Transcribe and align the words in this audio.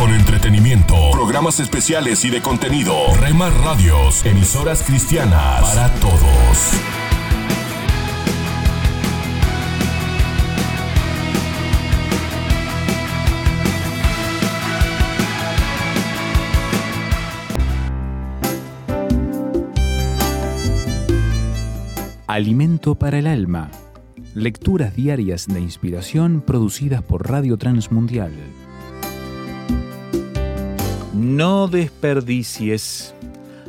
Con 0.00 0.14
entretenimiento, 0.14 0.94
programas 1.12 1.60
especiales 1.60 2.24
y 2.24 2.30
de 2.30 2.40
contenido. 2.40 2.94
Rema 3.20 3.50
Radios, 3.50 4.24
emisoras 4.24 4.82
cristianas 4.82 5.60
para 5.60 5.92
todos. 5.96 6.72
Alimento 22.26 22.94
para 22.94 23.18
el 23.18 23.26
alma. 23.26 23.70
Lecturas 24.32 24.96
diarias 24.96 25.46
de 25.46 25.60
inspiración 25.60 26.40
producidas 26.40 27.02
por 27.02 27.28
Radio 27.28 27.58
Transmundial. 27.58 28.32
No 31.20 31.68
desperdicies. 31.68 33.14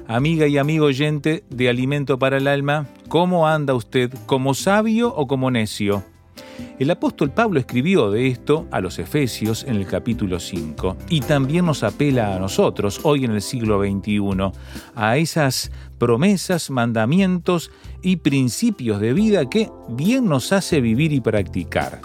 Amiga 0.08 0.48
y 0.48 0.58
amigo 0.58 0.86
oyente 0.86 1.44
de 1.50 1.68
Alimento 1.68 2.18
para 2.18 2.38
el 2.38 2.48
Alma, 2.48 2.88
¿cómo 3.10 3.46
anda 3.46 3.74
usted? 3.74 4.10
¿Como 4.26 4.54
sabio 4.54 5.14
o 5.14 5.28
como 5.28 5.52
necio? 5.52 6.02
El 6.80 6.90
apóstol 6.92 7.32
Pablo 7.32 7.60
escribió 7.60 8.10
de 8.10 8.28
esto 8.28 8.68
a 8.72 8.80
los 8.80 9.00
Efesios 9.00 9.66
en 9.66 9.76
el 9.76 9.86
capítulo 9.86 10.40
5 10.40 10.96
y 11.10 11.20
también 11.20 11.66
nos 11.66 11.84
apela 11.84 12.34
a 12.34 12.40
nosotros 12.40 13.02
hoy 13.04 13.26
en 13.26 13.32
el 13.32 13.42
siglo 13.42 13.82
XXI 13.82 14.22
a 14.96 15.18
esas 15.18 15.74
promesas, 15.98 16.70
mandamientos 16.70 17.70
y 18.02 18.16
principios 18.16 19.02
de 19.02 19.12
vida 19.12 19.50
que 19.50 19.70
bien 19.90 20.26
nos 20.30 20.54
hace 20.54 20.80
vivir 20.80 21.12
y 21.12 21.20
practicar. 21.20 22.00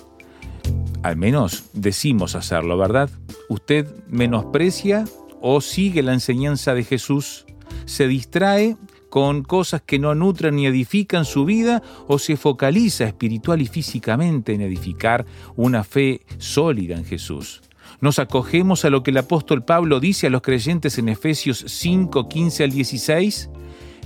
Al 1.05 1.17
menos 1.17 1.67
decimos 1.73 2.35
hacerlo, 2.35 2.77
¿verdad? 2.77 3.09
¿Usted 3.49 3.87
menosprecia 4.09 5.05
o 5.41 5.61
sigue 5.61 6.03
la 6.03 6.13
enseñanza 6.13 6.75
de 6.75 6.85
Jesús? 6.85 7.47
¿Se 7.85 8.09
distrae 8.09 8.77
con 9.11 9.43
cosas 9.43 9.83
que 9.83 9.99
no 9.99 10.15
nutren 10.15 10.57
ni 10.57 10.67
edifican 10.67 11.25
su 11.25 11.45
vida 11.45 11.83
o 12.07 12.19
se 12.19 12.37
focaliza 12.37 13.05
espiritual 13.05 13.63
y 13.63 13.67
físicamente 13.67 14.55
en 14.55 14.61
edificar 14.61 15.25
una 15.57 15.85
fe 15.85 16.23
sólida 16.39 16.97
en 16.97 17.05
Jesús? 17.05 17.63
Nos 18.01 18.19
acogemos 18.19 18.85
a 18.85 18.91
lo 18.91 19.03
que 19.03 19.11
el 19.11 19.19
apóstol 19.19 19.65
Pablo 19.65 20.01
dice 20.01 20.27
a 20.27 20.31
los 20.31 20.43
creyentes 20.43 20.99
en 20.99 21.09
Efesios 21.09 21.65
5, 21.67 22.29
15 22.29 22.65
al 22.65 22.71
16. 22.71 23.51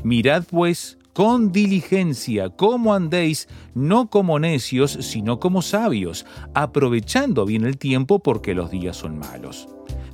Mirad 0.04 0.44
pues 0.49 0.99
con 1.12 1.50
diligencia 1.50 2.50
cómo 2.50 2.94
andéis, 2.94 3.49
no 3.75 4.09
como 4.09 4.38
necios, 4.38 4.93
sino 4.93 5.41
como 5.41 5.60
sabios, 5.60 6.25
aprovechando 6.54 7.44
bien 7.44 7.65
el 7.65 7.78
tiempo 7.78 8.21
porque 8.21 8.54
los 8.54 8.71
días 8.71 8.97
son 8.97 9.19
malos. 9.19 9.69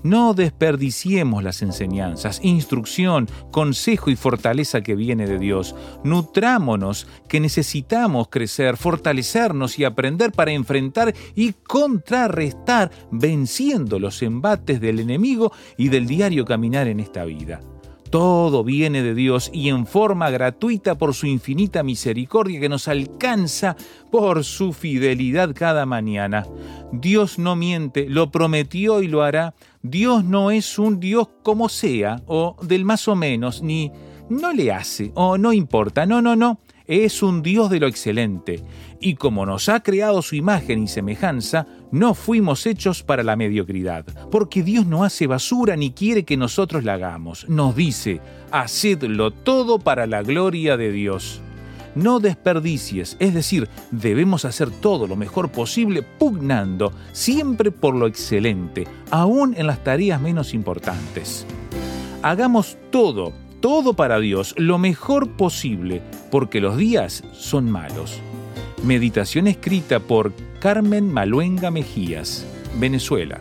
No 0.06 0.34
desperdiciemos 0.34 1.42
las 1.42 1.62
enseñanzas, 1.62 2.38
instrucción, 2.44 3.28
consejo 3.50 4.08
y 4.08 4.14
fortaleza 4.14 4.80
que 4.80 4.94
viene 4.94 5.26
de 5.26 5.40
Dios. 5.40 5.74
Nutrámonos, 6.04 7.08
que 7.28 7.40
necesitamos 7.40 8.28
crecer, 8.28 8.76
fortalecernos 8.76 9.80
y 9.80 9.84
aprender 9.84 10.30
para 10.30 10.52
enfrentar 10.52 11.12
y 11.34 11.54
contrarrestar, 11.54 12.92
venciendo 13.10 13.98
los 13.98 14.22
embates 14.22 14.80
del 14.80 15.00
enemigo 15.00 15.50
y 15.76 15.88
del 15.88 16.06
diario 16.06 16.44
caminar 16.44 16.86
en 16.86 17.00
esta 17.00 17.24
vida. 17.24 17.60
Todo 18.10 18.62
viene 18.62 19.02
de 19.02 19.14
Dios 19.14 19.50
y 19.52 19.68
en 19.68 19.86
forma 19.86 20.30
gratuita 20.30 20.96
por 20.96 21.14
su 21.14 21.26
infinita 21.26 21.82
misericordia 21.82 22.60
que 22.60 22.68
nos 22.68 22.86
alcanza 22.86 23.76
por 24.12 24.44
su 24.44 24.72
fidelidad 24.72 25.52
cada 25.54 25.84
mañana. 25.86 26.46
Dios 26.92 27.38
no 27.38 27.56
miente, 27.56 28.08
lo 28.08 28.30
prometió 28.30 29.02
y 29.02 29.08
lo 29.08 29.22
hará. 29.22 29.54
Dios 29.90 30.24
no 30.24 30.50
es 30.50 30.78
un 30.78 31.00
Dios 31.00 31.28
como 31.42 31.68
sea 31.68 32.22
o 32.26 32.56
del 32.62 32.84
más 32.84 33.08
o 33.08 33.16
menos, 33.16 33.62
ni 33.62 33.92
no 34.28 34.52
le 34.52 34.72
hace 34.72 35.12
o 35.14 35.38
no 35.38 35.52
importa. 35.52 36.06
No, 36.06 36.20
no, 36.20 36.36
no. 36.36 36.60
Es 36.86 37.22
un 37.22 37.42
Dios 37.42 37.68
de 37.70 37.80
lo 37.80 37.88
excelente. 37.88 38.62
Y 39.00 39.16
como 39.16 39.44
nos 39.44 39.68
ha 39.68 39.80
creado 39.80 40.22
su 40.22 40.36
imagen 40.36 40.84
y 40.84 40.88
semejanza, 40.88 41.66
no 41.90 42.14
fuimos 42.14 42.64
hechos 42.64 43.02
para 43.02 43.24
la 43.24 43.34
mediocridad, 43.34 44.06
porque 44.30 44.62
Dios 44.62 44.86
no 44.86 45.02
hace 45.02 45.26
basura 45.26 45.76
ni 45.76 45.90
quiere 45.90 46.24
que 46.24 46.36
nosotros 46.36 46.84
la 46.84 46.94
hagamos. 46.94 47.48
Nos 47.48 47.74
dice, 47.74 48.20
hacedlo 48.52 49.32
todo 49.32 49.80
para 49.80 50.06
la 50.06 50.22
gloria 50.22 50.76
de 50.76 50.92
Dios. 50.92 51.42
No 51.96 52.20
desperdicies, 52.20 53.16
es 53.20 53.32
decir, 53.32 53.70
debemos 53.90 54.44
hacer 54.44 54.70
todo 54.70 55.06
lo 55.06 55.16
mejor 55.16 55.50
posible 55.50 56.02
pugnando 56.02 56.92
siempre 57.12 57.70
por 57.70 57.94
lo 57.94 58.06
excelente, 58.06 58.86
aún 59.10 59.54
en 59.56 59.66
las 59.66 59.82
tareas 59.82 60.20
menos 60.20 60.52
importantes. 60.52 61.46
Hagamos 62.20 62.76
todo, 62.90 63.32
todo 63.60 63.94
para 63.94 64.20
Dios, 64.20 64.54
lo 64.58 64.76
mejor 64.76 65.38
posible, 65.38 66.02
porque 66.30 66.60
los 66.60 66.76
días 66.76 67.24
son 67.32 67.70
malos. 67.70 68.20
Meditación 68.84 69.46
escrita 69.46 69.98
por 69.98 70.34
Carmen 70.60 71.10
Maluenga 71.10 71.70
Mejías, 71.70 72.44
Venezuela. 72.78 73.40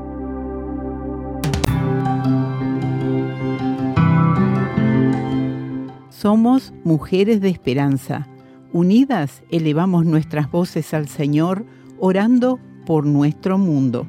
Somos 6.21 6.71
mujeres 6.83 7.41
de 7.41 7.49
esperanza. 7.49 8.27
Unidas 8.73 9.41
elevamos 9.49 10.05
nuestras 10.05 10.51
voces 10.51 10.93
al 10.93 11.07
Señor, 11.07 11.65
orando 11.99 12.59
por 12.85 13.07
nuestro 13.07 13.57
mundo. 13.57 14.05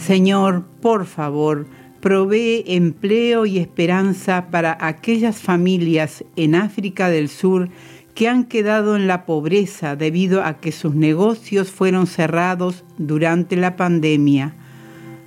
Señor, 0.00 0.64
por 0.82 1.06
favor, 1.06 1.68
provee 2.00 2.64
empleo 2.66 3.46
y 3.46 3.58
esperanza 3.58 4.48
para 4.50 4.76
aquellas 4.80 5.36
familias 5.36 6.24
en 6.34 6.56
África 6.56 7.08
del 7.08 7.28
Sur 7.28 7.68
que 8.16 8.28
han 8.28 8.46
quedado 8.46 8.96
en 8.96 9.06
la 9.06 9.26
pobreza 9.26 9.94
debido 9.94 10.42
a 10.42 10.54
que 10.54 10.72
sus 10.72 10.96
negocios 10.96 11.70
fueron 11.70 12.08
cerrados 12.08 12.84
durante 12.98 13.54
la 13.54 13.76
pandemia. 13.76 14.56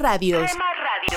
Rema 0.00 0.12
Radios. 0.12 0.50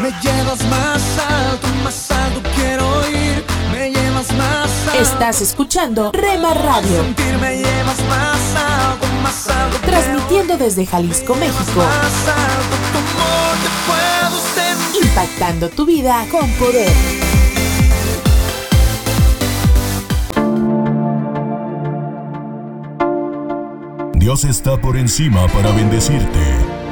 Me 0.02 0.10
llevas 0.22 0.62
más 0.66 1.02
alto, 1.20 1.68
más 1.86 2.12
alto 2.12 2.42
quiero 2.56 3.10
ir. 3.10 3.44
Me 3.72 3.90
llevas 3.92 4.32
más 4.34 4.70
alto. 4.88 5.00
Estás 5.02 5.42
escuchando 5.42 6.12
Rema 6.12 6.54
Radio, 6.54 7.04
Sentir 7.04 7.38
me 7.40 7.58
llevas 7.58 8.00
más 8.10 8.56
alto, 8.56 9.08
más 9.24 9.48
alto. 9.48 9.78
transmitiendo 9.86 10.58
desde 10.58 10.86
Jalisco, 10.86 11.34
México, 11.36 11.78
Más 11.78 12.28
alto, 12.28 12.76
tu 12.92 12.98
amor 13.00 13.56
te 13.64 13.70
puedo 13.88 14.42
sentir. 14.54 15.06
impactando 15.06 15.70
tu 15.70 15.86
vida 15.86 16.26
con 16.30 16.50
poder. 16.54 16.92
Dios 24.16 24.46
está 24.46 24.78
por 24.78 24.96
encima 24.96 25.48
para 25.48 25.72
bendecirte, 25.72 26.40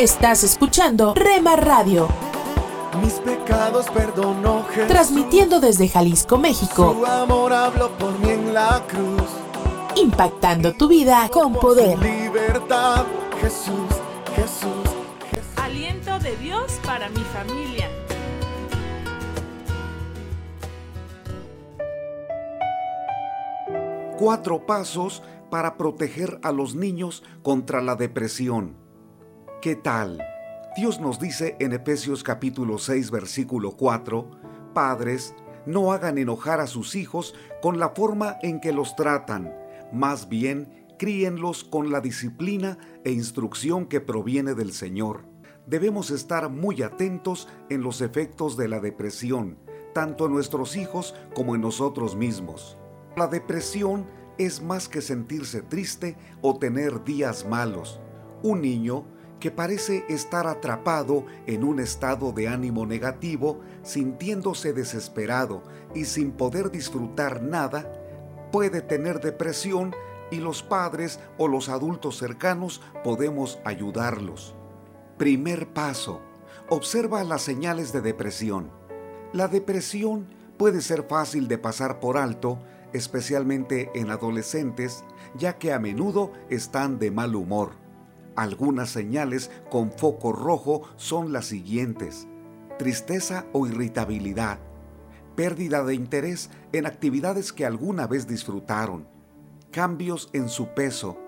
Estás 0.00 0.44
escuchando 0.44 1.12
Rema 1.14 1.56
Radio, 1.56 2.08
Mis 3.02 3.12
pecados 3.14 3.84
perdonó 3.90 4.64
Jesús. 4.70 4.88
transmitiendo 4.88 5.60
desde 5.60 5.88
Jalisco, 5.88 6.38
México, 6.38 6.94
Su 6.98 7.04
amor 7.04 7.52
habló 7.52 7.90
por 7.98 8.18
mí 8.20 8.30
en 8.30 8.54
la 8.54 8.82
cruz. 8.88 9.28
impactando 9.96 10.72
tu 10.72 10.88
vida 10.88 11.28
con 11.30 11.52
poder. 11.52 11.98
libertad, 11.98 13.04
Jesús, 13.42 13.90
Jesús, 14.34 14.86
Jesús. 15.30 15.62
Aliento 15.62 16.18
de 16.20 16.34
Dios 16.36 16.80
para 16.82 17.10
mi 17.10 17.20
familia. 17.34 17.90
Cuatro 24.18 24.66
pasos 24.66 25.22
para 25.50 25.76
proteger 25.76 26.38
a 26.42 26.52
los 26.52 26.74
niños 26.74 27.22
contra 27.42 27.80
la 27.80 27.96
depresión. 27.96 28.76
¿Qué 29.60 29.76
tal? 29.76 30.24
Dios 30.74 31.00
nos 31.00 31.20
dice 31.20 31.54
en 31.60 31.74
Efesios 31.74 32.22
capítulo 32.22 32.78
6 32.78 33.10
versículo 33.10 33.72
4, 33.72 34.30
Padres, 34.72 35.34
no 35.66 35.92
hagan 35.92 36.16
enojar 36.16 36.60
a 36.60 36.66
sus 36.66 36.94
hijos 36.96 37.34
con 37.60 37.78
la 37.78 37.90
forma 37.90 38.38
en 38.40 38.58
que 38.60 38.72
los 38.72 38.96
tratan, 38.96 39.54
más 39.92 40.30
bien 40.30 40.86
críenlos 40.98 41.62
con 41.62 41.92
la 41.92 42.00
disciplina 42.00 42.78
e 43.04 43.12
instrucción 43.12 43.84
que 43.84 44.00
proviene 44.00 44.54
del 44.54 44.72
Señor. 44.72 45.26
Debemos 45.66 46.10
estar 46.10 46.48
muy 46.48 46.80
atentos 46.80 47.46
en 47.68 47.82
los 47.82 48.00
efectos 48.00 48.56
de 48.56 48.66
la 48.66 48.80
depresión, 48.80 49.58
tanto 49.92 50.24
en 50.24 50.32
nuestros 50.32 50.74
hijos 50.74 51.14
como 51.34 51.54
en 51.54 51.60
nosotros 51.60 52.16
mismos. 52.16 52.78
La 53.14 53.26
depresión 53.26 54.06
es 54.38 54.62
más 54.62 54.88
que 54.88 55.02
sentirse 55.02 55.60
triste 55.60 56.16
o 56.40 56.58
tener 56.58 57.04
días 57.04 57.46
malos. 57.46 58.00
Un 58.42 58.62
niño 58.62 59.04
que 59.40 59.50
parece 59.50 60.04
estar 60.08 60.46
atrapado 60.46 61.24
en 61.46 61.64
un 61.64 61.80
estado 61.80 62.32
de 62.32 62.46
ánimo 62.46 62.86
negativo, 62.86 63.60
sintiéndose 63.82 64.72
desesperado 64.72 65.62
y 65.94 66.04
sin 66.04 66.32
poder 66.32 66.70
disfrutar 66.70 67.42
nada, 67.42 67.90
puede 68.52 68.82
tener 68.82 69.20
depresión 69.20 69.94
y 70.30 70.36
los 70.36 70.62
padres 70.62 71.18
o 71.38 71.48
los 71.48 71.68
adultos 71.68 72.18
cercanos 72.18 72.80
podemos 73.02 73.58
ayudarlos. 73.64 74.54
Primer 75.16 75.68
paso. 75.68 76.20
Observa 76.68 77.24
las 77.24 77.42
señales 77.42 77.92
de 77.92 78.00
depresión. 78.00 78.70
La 79.32 79.48
depresión 79.48 80.26
puede 80.56 80.80
ser 80.82 81.04
fácil 81.08 81.48
de 81.48 81.58
pasar 81.58 81.98
por 81.98 82.16
alto, 82.16 82.60
especialmente 82.92 83.90
en 83.94 84.10
adolescentes, 84.10 85.04
ya 85.36 85.58
que 85.58 85.72
a 85.72 85.78
menudo 85.78 86.32
están 86.48 86.98
de 86.98 87.10
mal 87.10 87.34
humor. 87.34 87.72
Algunas 88.36 88.90
señales 88.90 89.50
con 89.70 89.90
foco 89.92 90.32
rojo 90.32 90.82
son 90.96 91.32
las 91.32 91.46
siguientes. 91.46 92.28
Tristeza 92.78 93.46
o 93.52 93.66
irritabilidad. 93.66 94.58
Pérdida 95.36 95.84
de 95.84 95.94
interés 95.94 96.50
en 96.72 96.86
actividades 96.86 97.52
que 97.52 97.66
alguna 97.66 98.06
vez 98.06 98.26
disfrutaron. 98.26 99.06
Cambios 99.70 100.30
en 100.32 100.48
su 100.48 100.68
peso. 100.68 101.18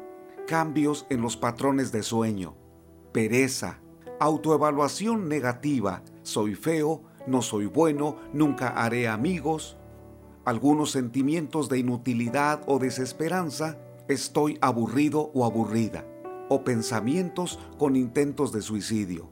Cambios 0.46 1.06
en 1.10 1.20
los 1.20 1.36
patrones 1.36 1.92
de 1.92 2.02
sueño. 2.02 2.54
Pereza. 3.12 3.78
Autoevaluación 4.20 5.28
negativa. 5.28 6.02
Soy 6.22 6.54
feo, 6.54 7.02
no 7.26 7.42
soy 7.42 7.66
bueno, 7.66 8.16
nunca 8.32 8.68
haré 8.68 9.08
amigos. 9.08 9.76
Algunos 10.44 10.92
sentimientos 10.92 11.68
de 11.68 11.78
inutilidad 11.78 12.62
o 12.66 12.78
desesperanza. 12.78 13.78
Estoy 14.08 14.58
aburrido 14.60 15.30
o 15.34 15.44
aburrida 15.44 16.04
o 16.52 16.64
pensamientos 16.64 17.58
con 17.78 17.96
intentos 17.96 18.52
de 18.52 18.60
suicidio. 18.60 19.30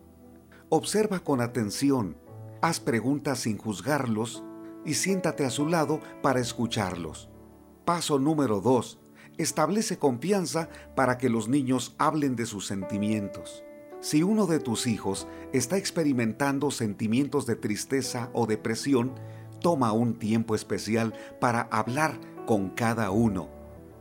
Observa 0.70 1.20
con 1.20 1.42
atención, 1.42 2.16
haz 2.62 2.80
preguntas 2.80 3.40
sin 3.40 3.58
juzgarlos 3.58 4.42
y 4.86 4.94
siéntate 4.94 5.44
a 5.44 5.50
su 5.50 5.66
lado 5.66 6.00
para 6.22 6.40
escucharlos. 6.40 7.28
Paso 7.84 8.18
número 8.18 8.62
2. 8.62 8.98
Establece 9.36 9.98
confianza 9.98 10.70
para 10.94 11.18
que 11.18 11.28
los 11.28 11.48
niños 11.48 11.94
hablen 11.98 12.36
de 12.36 12.46
sus 12.46 12.66
sentimientos. 12.66 13.64
Si 14.00 14.22
uno 14.22 14.46
de 14.46 14.58
tus 14.58 14.86
hijos 14.86 15.26
está 15.52 15.76
experimentando 15.76 16.70
sentimientos 16.70 17.44
de 17.44 17.56
tristeza 17.56 18.30
o 18.32 18.46
depresión, 18.46 19.12
toma 19.60 19.92
un 19.92 20.18
tiempo 20.18 20.54
especial 20.54 21.12
para 21.38 21.62
hablar 21.70 22.18
con 22.46 22.70
cada 22.70 23.10
uno. 23.10 23.50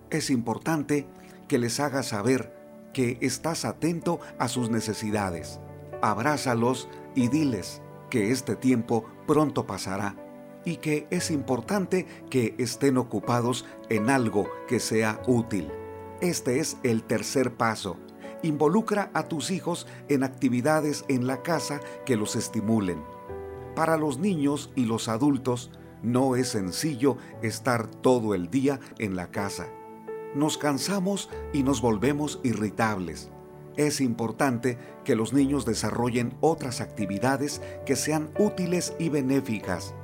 Es 0.09 0.29
importante 0.29 1.05
que 1.49 1.57
les 1.57 1.81
hagas 1.81 2.07
saber 2.07 2.58
que 2.93 3.17
estás 3.21 3.65
atento 3.65 4.19
a 4.37 4.47
sus 4.47 4.69
necesidades. 4.69 5.59
Abrázalos 6.01 6.89
y 7.15 7.27
diles 7.27 7.81
que 8.09 8.31
este 8.31 8.55
tiempo 8.55 9.05
pronto 9.27 9.65
pasará 9.67 10.15
y 10.65 10.77
que 10.77 11.07
es 11.09 11.31
importante 11.31 12.05
que 12.29 12.55
estén 12.57 12.97
ocupados 12.97 13.65
en 13.89 14.09
algo 14.09 14.49
que 14.67 14.79
sea 14.79 15.21
útil. 15.27 15.71
Este 16.21 16.59
es 16.59 16.77
el 16.83 17.03
tercer 17.03 17.55
paso. 17.55 17.97
Involucra 18.43 19.09
a 19.13 19.27
tus 19.27 19.51
hijos 19.51 19.87
en 20.07 20.23
actividades 20.23 21.05
en 21.07 21.27
la 21.27 21.41
casa 21.41 21.79
que 22.05 22.15
los 22.15 22.35
estimulen. 22.35 23.03
Para 23.75 23.97
los 23.97 24.19
niños 24.19 24.71
y 24.75 24.85
los 24.85 25.07
adultos 25.07 25.71
no 26.01 26.35
es 26.35 26.49
sencillo 26.49 27.17
estar 27.41 27.87
todo 27.87 28.33
el 28.33 28.49
día 28.49 28.79
en 28.97 29.15
la 29.15 29.31
casa. 29.31 29.67
Nos 30.35 30.59
cansamos 30.59 31.29
y 31.53 31.63
nos 31.63 31.81
volvemos 31.81 32.39
irritables. 32.43 33.31
Es 33.77 33.99
importante 33.99 34.77
que 35.03 35.15
los 35.15 35.33
niños 35.33 35.65
desarrollen 35.65 36.37
otras 36.39 36.81
actividades 36.81 37.61
que 37.85 37.95
sean 37.95 38.29
útiles 38.37 38.93
y 38.99 39.09
benéficas. 39.09 39.95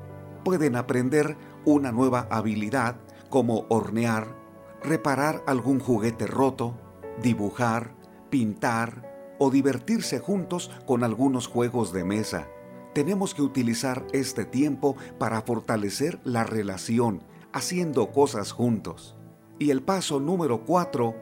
Pueden 0.43 0.77
aprender 0.77 1.37
una 1.63 1.91
nueva 1.91 2.27
habilidad 2.31 2.95
como 3.29 3.65
hornear, 3.69 4.35
reparar 4.81 5.43
algún 5.45 5.79
juguete 5.79 6.25
roto, 6.25 6.75
dibujar, 7.21 7.93
pintar 8.31 9.35
o 9.37 9.51
divertirse 9.51 10.19
juntos 10.19 10.71
con 10.87 11.03
algunos 11.03 11.47
juegos 11.47 11.93
de 11.93 12.03
mesa. 12.03 12.47
Tenemos 12.93 13.35
que 13.35 13.43
utilizar 13.43 14.07
este 14.11 14.45
tiempo 14.45 14.95
para 15.19 15.41
fortalecer 15.41 16.19
la 16.23 16.45
relación, 16.45 17.21
haciendo 17.51 18.11
cosas 18.11 18.53
juntos. 18.53 19.15
Y 19.59 19.71
el 19.71 19.81
paso 19.81 20.19
número 20.19 20.65
cuatro, 20.65 21.15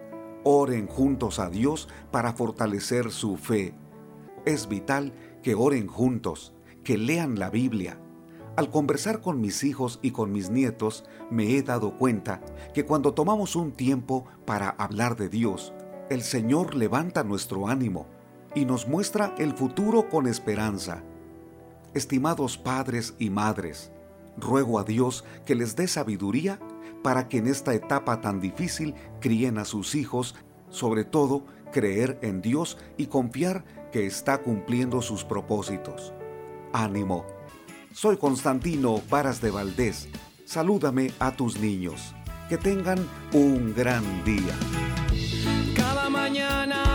oren 0.43 0.87
juntos 0.87 1.39
a 1.39 1.49
Dios 1.49 1.87
para 2.11 2.33
fortalecer 2.33 3.11
su 3.11 3.37
fe. 3.37 3.73
Es 4.45 4.67
vital 4.67 5.13
que 5.41 5.55
oren 5.55 5.87
juntos, 5.87 6.53
que 6.83 6.97
lean 6.97 7.39
la 7.39 7.49
Biblia, 7.49 7.97
al 8.55 8.69
conversar 8.69 9.21
con 9.21 9.41
mis 9.41 9.63
hijos 9.63 9.97
y 10.03 10.11
con 10.11 10.31
mis 10.31 10.51
nietos, 10.51 11.05
me 11.31 11.55
he 11.55 11.63
dado 11.63 11.97
cuenta 11.97 12.39
que 12.75 12.85
cuando 12.85 13.15
tomamos 13.15 13.55
un 13.55 13.71
tiempo 13.71 14.25
para 14.45 14.69
hablar 14.69 15.15
de 15.15 15.27
Dios, 15.27 15.73
el 16.11 16.21
Señor 16.21 16.75
levanta 16.75 17.23
nuestro 17.23 17.67
ánimo 17.67 18.05
y 18.53 18.65
nos 18.65 18.87
muestra 18.87 19.33
el 19.39 19.53
futuro 19.53 20.07
con 20.07 20.27
esperanza. 20.27 21.01
Estimados 21.95 22.59
padres 22.59 23.15
y 23.17 23.31
madres, 23.31 23.91
ruego 24.37 24.77
a 24.77 24.83
Dios 24.83 25.25
que 25.47 25.55
les 25.55 25.75
dé 25.75 25.87
sabiduría 25.87 26.59
para 27.03 27.27
que 27.29 27.37
en 27.37 27.47
esta 27.47 27.73
etapa 27.73 28.21
tan 28.21 28.39
difícil 28.39 28.95
críen 29.19 29.57
a 29.57 29.65
sus 29.65 29.93
hijos, 29.93 30.35
sobre 30.69 31.03
todo 31.03 31.45
creer 31.71 32.17
en 32.21 32.41
Dios 32.41 32.77
y 32.97 33.07
confiar 33.07 33.65
que 33.91 34.07
está 34.07 34.39
cumpliendo 34.39 35.01
sus 35.01 35.23
propósitos. 35.23 36.13
Ánimo 36.71 37.25
soy 37.93 38.17
Constantino 38.17 39.01
Varas 39.07 39.39
de 39.39 39.51
Valdés. 39.51 40.09
Salúdame 40.45 41.11
a 41.19 41.31
tus 41.31 41.59
niños. 41.59 42.15
Que 42.49 42.57
tengan 42.57 43.07
un 43.33 43.73
gran 43.75 44.03
día. 44.25 44.55
Cada 45.75 46.09
mañana 46.09 46.92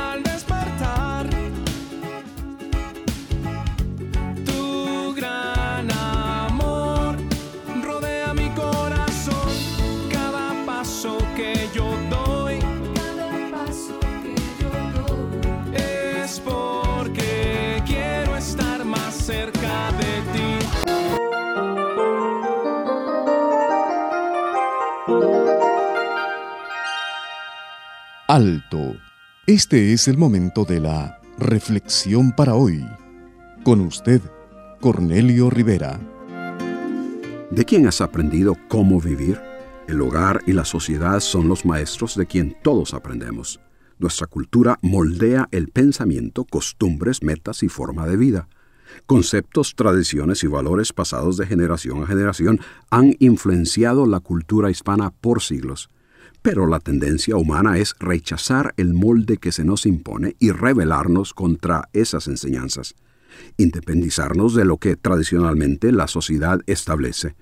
Alto. 28.30 28.94
Este 29.47 29.94
es 29.94 30.06
el 30.06 30.18
momento 30.18 30.66
de 30.66 30.80
la 30.80 31.18
reflexión 31.38 32.30
para 32.30 32.56
hoy. 32.56 32.87
Con 33.64 33.80
usted, 33.80 34.20
Cornelio 34.82 35.49
Rivera. 35.49 35.99
¿De 37.50 37.64
quién 37.64 37.87
has 37.87 38.02
aprendido 38.02 38.54
cómo 38.68 39.00
vivir? 39.00 39.40
El 39.87 40.02
hogar 40.02 40.42
y 40.47 40.52
la 40.52 40.66
sociedad 40.66 41.20
son 41.20 41.49
los 41.49 41.64
maestros 41.64 42.16
de 42.16 42.26
quien 42.26 42.54
todos 42.62 42.92
aprendemos. 42.92 43.61
Nuestra 43.99 44.26
cultura 44.26 44.78
moldea 44.82 45.49
el 45.50 45.68
pensamiento, 45.68 46.44
costumbres, 46.44 47.23
metas 47.23 47.62
y 47.62 47.70
forma 47.70 48.06
de 48.06 48.18
vida. 48.18 48.49
Conceptos, 49.06 49.75
tradiciones 49.75 50.44
y 50.44 50.49
valores 50.49 50.92
pasados 50.92 51.38
de 51.38 51.47
generación 51.47 52.02
a 52.02 52.06
generación 52.06 52.61
han 52.90 53.16
influenciado 53.20 54.04
la 54.04 54.20
cultura 54.20 54.70
hispana 54.70 55.12
por 55.12 55.40
siglos. 55.40 55.88
Pero 56.42 56.66
la 56.66 56.80
tendencia 56.80 57.37
humana 57.37 57.78
es 57.78 57.95
rechazar 57.99 58.75
el 58.76 58.95
molde 58.95 59.38
que 59.38 59.52
se 59.52 59.64
nos 59.64 59.87
impone 59.87 60.37
y 60.38 60.50
rebelarnos 60.50 61.35
contra 61.35 61.88
esas 61.92 62.28
enseñanzas, 62.28 62.95
independizarnos 63.57 64.54
de 64.54 64.64
lo 64.64 64.78
que 64.78 64.97
tradicionalmente 64.97 65.92
la 65.92 66.07
sociedad 66.07 66.61
establece. 66.66 67.35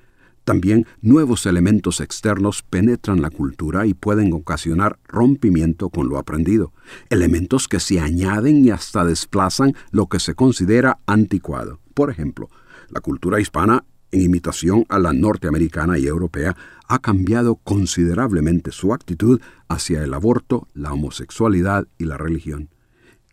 También 0.46 0.86
nuevos 1.02 1.44
elementos 1.44 2.00
externos 2.00 2.62
penetran 2.62 3.20
la 3.20 3.30
cultura 3.30 3.84
y 3.84 3.94
pueden 3.94 4.32
ocasionar 4.32 4.96
rompimiento 5.08 5.90
con 5.90 6.08
lo 6.08 6.18
aprendido, 6.18 6.72
elementos 7.10 7.66
que 7.66 7.80
se 7.80 7.98
añaden 7.98 8.64
y 8.64 8.70
hasta 8.70 9.04
desplazan 9.04 9.74
lo 9.90 10.06
que 10.06 10.20
se 10.20 10.34
considera 10.34 11.00
anticuado. 11.04 11.80
Por 11.94 12.10
ejemplo, 12.10 12.48
la 12.90 13.00
cultura 13.00 13.40
hispana 13.40 13.84
en 14.16 14.22
imitación 14.22 14.86
a 14.88 14.98
la 14.98 15.12
norteamericana 15.12 15.98
y 15.98 16.06
europea, 16.06 16.56
ha 16.88 16.98
cambiado 17.00 17.56
considerablemente 17.56 18.72
su 18.72 18.94
actitud 18.94 19.40
hacia 19.68 20.02
el 20.02 20.14
aborto, 20.14 20.68
la 20.72 20.92
homosexualidad 20.92 21.86
y 21.98 22.04
la 22.04 22.16
religión. 22.16 22.70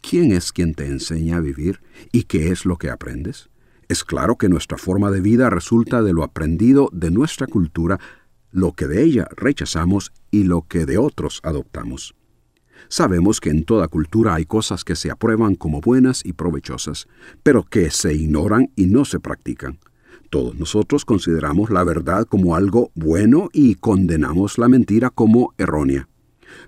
¿Quién 0.01 0.33
es 0.33 0.51
quien 0.51 0.73
te 0.73 0.87
enseña 0.87 1.37
a 1.37 1.39
vivir 1.39 1.79
y 2.11 2.23
qué 2.23 2.49
es 2.49 2.65
lo 2.65 2.77
que 2.77 2.89
aprendes? 2.89 3.49
Es 3.87 4.03
claro 4.03 4.37
que 4.37 4.49
nuestra 4.49 4.77
forma 4.77 5.09
de 5.11 5.21
vida 5.21 5.49
resulta 5.49 6.01
de 6.01 6.13
lo 6.13 6.23
aprendido 6.23 6.89
de 6.91 7.11
nuestra 7.11 7.47
cultura, 7.47 7.99
lo 8.51 8.73
que 8.73 8.87
de 8.87 9.03
ella 9.03 9.27
rechazamos 9.35 10.11
y 10.31 10.43
lo 10.43 10.63
que 10.67 10.85
de 10.85 10.97
otros 10.97 11.39
adoptamos. 11.43 12.15
Sabemos 12.89 13.39
que 13.39 13.49
en 13.49 13.63
toda 13.63 13.87
cultura 13.87 14.35
hay 14.35 14.45
cosas 14.45 14.83
que 14.83 14.97
se 14.97 15.09
aprueban 15.09 15.55
como 15.55 15.79
buenas 15.79 16.25
y 16.25 16.33
provechosas, 16.33 17.07
pero 17.41 17.63
que 17.63 17.89
se 17.89 18.13
ignoran 18.13 18.71
y 18.75 18.87
no 18.87 19.05
se 19.05 19.21
practican. 19.21 19.79
Todos 20.33 20.55
nosotros 20.55 21.05
consideramos 21.05 21.69
la 21.69 21.83
verdad 21.83 22.25
como 22.25 22.55
algo 22.55 22.89
bueno 22.95 23.51
y 23.53 23.75
condenamos 23.75 24.57
la 24.57 24.67
mentira 24.67 25.11
como 25.11 25.53
errónea. 25.59 26.09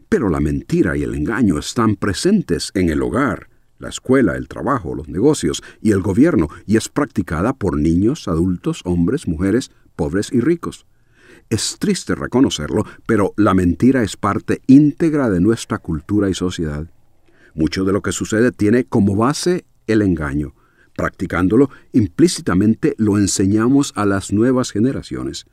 Pero 0.08 0.30
la 0.30 0.40
mentira 0.40 0.96
y 0.96 1.02
el 1.02 1.16
engaño 1.16 1.58
están 1.58 1.96
presentes 1.96 2.70
en 2.76 2.90
el 2.90 3.02
hogar, 3.02 3.50
la 3.80 3.90
escuela, 3.90 4.36
el 4.36 4.48
trabajo, 4.48 4.94
los 4.94 5.10
negocios 5.10 5.64
y 5.82 5.94
el 5.94 6.04
gobierno 6.04 6.48
y 6.68 6.78
es 6.78 6.90
practicada 6.90 7.54
por 7.54 7.76
niños, 7.76 8.28
adultos, 8.28 8.82
hombres, 8.86 9.28
mujeres, 9.28 9.72
pobres 9.96 10.32
y 10.32 10.42
ricos. 10.42 10.86
Es 11.50 11.78
triste 11.80 12.14
reconocerlo, 12.14 12.86
pero 13.08 13.34
la 13.36 13.56
mentira 13.56 14.04
es 14.04 14.16
parte 14.16 14.62
íntegra 14.68 15.32
de 15.32 15.42
nuestra 15.42 15.80
cultura 15.80 16.30
y 16.30 16.36
sociedad. 16.36 16.86
Mucho 17.56 17.84
de 17.84 17.94
lo 17.94 18.04
que 18.04 18.12
sucede 18.12 18.52
tiene 18.52 18.84
como 18.84 19.16
base 19.16 19.66
el 19.88 20.04
engaño. 20.04 20.54
Practicándolo, 20.96 21.70
implícitamente 21.92 22.96
lo 22.98 23.18
enseñamos 23.18 23.92
a 23.96 24.06
las 24.06 24.32
nuevas 24.32 24.72
generaciones. 24.72 25.46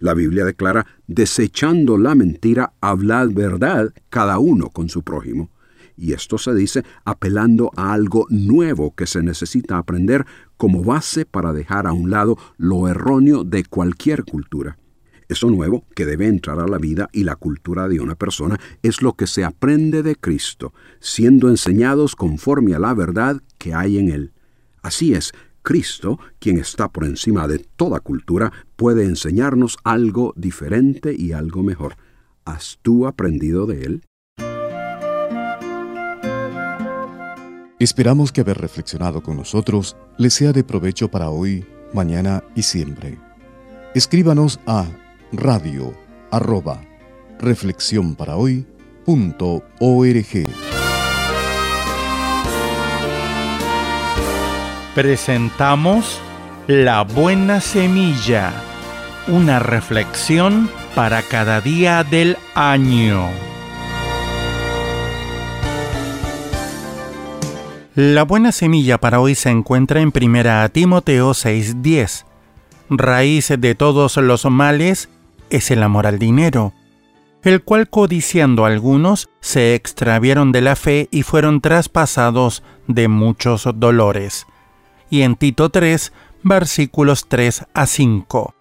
La 0.00 0.14
Biblia 0.14 0.44
declara, 0.44 0.86
desechando 1.06 1.98
la 1.98 2.14
mentira, 2.14 2.72
hablad 2.80 3.30
verdad 3.30 3.92
cada 4.10 4.38
uno 4.38 4.70
con 4.70 4.88
su 4.88 5.02
prójimo. 5.02 5.50
Y 5.96 6.12
esto 6.12 6.38
se 6.38 6.54
dice 6.54 6.84
apelando 7.04 7.72
a 7.76 7.92
algo 7.92 8.26
nuevo 8.30 8.94
que 8.94 9.06
se 9.06 9.22
necesita 9.22 9.78
aprender 9.78 10.24
como 10.56 10.84
base 10.84 11.24
para 11.24 11.52
dejar 11.52 11.88
a 11.88 11.92
un 11.92 12.10
lado 12.10 12.36
lo 12.56 12.86
erróneo 12.86 13.42
de 13.42 13.64
cualquier 13.64 14.24
cultura. 14.24 14.78
Eso 15.28 15.50
nuevo 15.50 15.84
que 15.94 16.06
debe 16.06 16.26
entrar 16.26 16.58
a 16.60 16.68
la 16.68 16.78
vida 16.78 17.08
y 17.12 17.24
la 17.24 17.36
cultura 17.36 17.88
de 17.88 18.00
una 18.00 18.14
persona 18.14 18.58
es 18.82 19.02
lo 19.02 19.14
que 19.14 19.26
se 19.26 19.44
aprende 19.44 20.02
de 20.02 20.16
Cristo, 20.16 20.72
siendo 21.00 21.48
enseñados 21.48 22.16
conforme 22.16 22.74
a 22.74 22.78
la 22.78 22.94
verdad 22.94 23.42
que 23.58 23.74
hay 23.74 23.98
en 23.98 24.08
Él. 24.08 24.32
Así 24.88 25.12
es, 25.12 25.32
Cristo, 25.60 26.18
quien 26.38 26.56
está 26.56 26.88
por 26.88 27.04
encima 27.04 27.46
de 27.46 27.58
toda 27.58 28.00
cultura, 28.00 28.50
puede 28.74 29.04
enseñarnos 29.04 29.76
algo 29.84 30.32
diferente 30.34 31.14
y 31.14 31.32
algo 31.32 31.62
mejor. 31.62 31.96
¿Has 32.46 32.78
tú 32.80 33.06
aprendido 33.06 33.66
de 33.66 33.82
Él? 33.82 34.02
Esperamos 37.78 38.32
que 38.32 38.40
haber 38.40 38.56
reflexionado 38.56 39.22
con 39.22 39.36
nosotros 39.36 39.94
les 40.16 40.32
sea 40.32 40.54
de 40.54 40.64
provecho 40.64 41.10
para 41.10 41.28
hoy, 41.28 41.66
mañana 41.92 42.42
y 42.54 42.62
siempre. 42.62 43.18
Escríbanos 43.94 44.58
a 44.66 44.86
radio 45.32 45.92
arroba. 46.30 46.80
Presentamos 54.98 56.20
La 56.66 57.02
Buena 57.02 57.60
Semilla, 57.60 58.52
una 59.28 59.60
reflexión 59.60 60.68
para 60.96 61.22
cada 61.22 61.60
día 61.60 62.02
del 62.02 62.36
año. 62.56 63.28
La 67.94 68.24
buena 68.24 68.50
semilla 68.50 68.98
para 68.98 69.20
hoy 69.20 69.36
se 69.36 69.50
encuentra 69.50 70.00
en 70.00 70.10
1 70.10 70.68
Timoteo 70.70 71.30
6:10. 71.32 72.26
Raíz 72.90 73.52
de 73.56 73.76
todos 73.76 74.16
los 74.16 74.46
males 74.46 75.10
es 75.48 75.70
el 75.70 75.84
amor 75.84 76.08
al 76.08 76.18
dinero, 76.18 76.72
el 77.44 77.62
cual 77.62 77.88
codiciando 77.88 78.64
algunos 78.64 79.28
se 79.38 79.76
extraviaron 79.76 80.50
de 80.50 80.60
la 80.60 80.74
fe 80.74 81.06
y 81.12 81.22
fueron 81.22 81.60
traspasados 81.60 82.64
de 82.88 83.06
muchos 83.06 83.68
dolores. 83.76 84.44
Y 85.10 85.22
en 85.22 85.36
Tito 85.36 85.70
3, 85.70 86.12
versículos 86.42 87.26
3 87.28 87.66
a 87.72 87.86
5. 87.86 88.54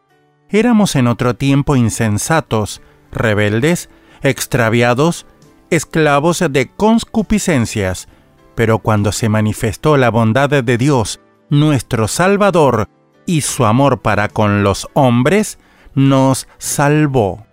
Éramos 0.49 0.95
en 0.95 1.07
otro 1.07 1.35
tiempo 1.35 1.75
insensatos, 1.75 2.81
rebeldes, 3.11 3.89
extraviados, 4.21 5.25
esclavos 5.69 6.43
de 6.49 6.69
conscupiscencias, 6.69 8.07
pero 8.55 8.79
cuando 8.79 9.11
se 9.11 9.29
manifestó 9.29 9.97
la 9.97 10.09
bondad 10.09 10.49
de 10.49 10.77
Dios, 10.77 11.19
nuestro 11.49 12.07
Salvador, 12.07 12.89
y 13.25 13.41
su 13.41 13.65
amor 13.65 13.99
para 13.99 14.29
con 14.29 14.63
los 14.63 14.87
hombres, 14.93 15.59
nos 15.93 16.47
salvó. 16.57 17.45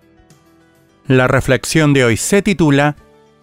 La 1.07 1.29
reflexión 1.29 1.93
de 1.93 2.05
hoy 2.05 2.17
se 2.17 2.41
titula 2.41 2.97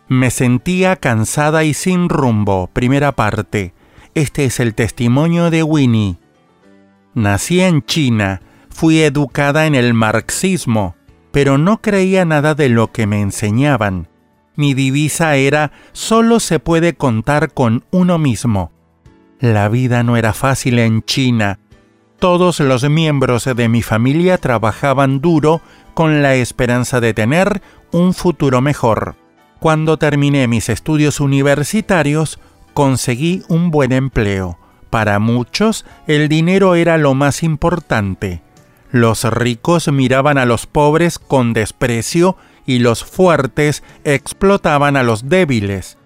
Me 0.07 0.31
sentía 0.31 0.95
cansada 0.95 1.63
y 1.63 1.73
sin 1.75 2.09
rumbo, 2.09 2.67
primera 2.73 3.11
parte. 3.11 3.73
Este 4.13 4.43
es 4.43 4.59
el 4.59 4.75
testimonio 4.75 5.49
de 5.49 5.63
Winnie. 5.63 6.17
Nací 7.13 7.61
en 7.61 7.81
China, 7.85 8.41
fui 8.69 8.99
educada 8.99 9.67
en 9.67 9.73
el 9.73 9.93
marxismo, 9.93 10.95
pero 11.31 11.57
no 11.57 11.81
creía 11.81 12.25
nada 12.25 12.53
de 12.53 12.67
lo 12.67 12.91
que 12.91 13.07
me 13.07 13.21
enseñaban. 13.21 14.09
Mi 14.57 14.73
divisa 14.73 15.37
era 15.37 15.71
solo 15.93 16.41
se 16.41 16.59
puede 16.59 16.93
contar 16.93 17.53
con 17.53 17.85
uno 17.89 18.17
mismo. 18.17 18.73
La 19.39 19.69
vida 19.69 20.03
no 20.03 20.17
era 20.17 20.33
fácil 20.33 20.79
en 20.79 21.03
China. 21.03 21.59
Todos 22.19 22.59
los 22.59 22.87
miembros 22.89 23.45
de 23.45 23.69
mi 23.69 23.81
familia 23.81 24.37
trabajaban 24.37 25.21
duro 25.21 25.61
con 25.93 26.21
la 26.21 26.35
esperanza 26.35 26.99
de 26.99 27.13
tener 27.13 27.61
un 27.93 28.13
futuro 28.13 28.59
mejor. 28.59 29.15
Cuando 29.59 29.97
terminé 29.97 30.47
mis 30.47 30.67
estudios 30.67 31.19
universitarios, 31.19 32.39
conseguí 32.73 33.43
un 33.47 33.71
buen 33.71 33.91
empleo. 33.91 34.57
Para 34.89 35.19
muchos, 35.19 35.85
el 36.07 36.27
dinero 36.27 36.75
era 36.75 36.97
lo 36.97 37.13
más 37.13 37.43
importante. 37.43 38.41
Los 38.91 39.23
ricos 39.23 39.87
miraban 39.89 40.37
a 40.37 40.45
los 40.45 40.65
pobres 40.65 41.17
con 41.17 41.53
desprecio 41.53 42.35
y 42.65 42.79
los 42.79 43.05
fuertes 43.05 43.83
explotaban 44.03 44.97
a 44.97 45.03
los 45.03 45.29
débiles. 45.29 45.97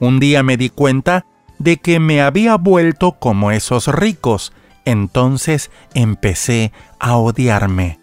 Un 0.00 0.20
día 0.20 0.42
me 0.42 0.56
di 0.56 0.70
cuenta 0.70 1.26
de 1.58 1.76
que 1.76 2.00
me 2.00 2.22
había 2.22 2.56
vuelto 2.56 3.12
como 3.12 3.50
esos 3.50 3.88
ricos, 3.88 4.52
entonces 4.84 5.70
empecé 5.94 6.72
a 6.98 7.16
odiarme. 7.16 8.00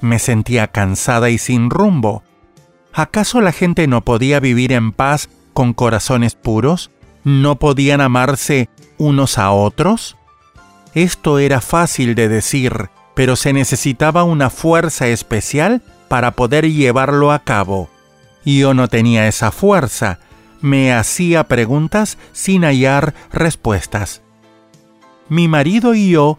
Me 0.00 0.18
sentía 0.18 0.68
cansada 0.68 1.30
y 1.30 1.38
sin 1.38 1.70
rumbo. 1.70 2.22
¿Acaso 2.92 3.40
la 3.40 3.52
gente 3.52 3.86
no 3.86 4.02
podía 4.02 4.38
vivir 4.40 4.72
en 4.72 4.92
paz 4.92 5.30
con 5.52 5.72
corazones 5.72 6.34
puros? 6.34 6.90
¿No 7.24 7.56
podían 7.56 8.00
amarse 8.00 8.68
unos 8.98 9.38
a 9.38 9.52
otros? 9.52 10.16
Esto 10.94 11.38
era 11.38 11.60
fácil 11.60 12.14
de 12.14 12.28
decir, 12.28 12.90
pero 13.14 13.36
se 13.36 13.52
necesitaba 13.52 14.24
una 14.24 14.50
fuerza 14.50 15.06
especial 15.06 15.82
para 16.08 16.32
poder 16.32 16.70
llevarlo 16.70 17.32
a 17.32 17.38
cabo. 17.38 17.88
Yo 18.44 18.74
no 18.74 18.88
tenía 18.88 19.28
esa 19.28 19.52
fuerza, 19.52 20.18
me 20.60 20.92
hacía 20.92 21.44
preguntas 21.44 22.18
sin 22.32 22.62
hallar 22.62 23.14
respuestas. 23.32 24.22
Mi 25.28 25.48
marido 25.48 25.94
y 25.94 26.10
yo 26.10 26.38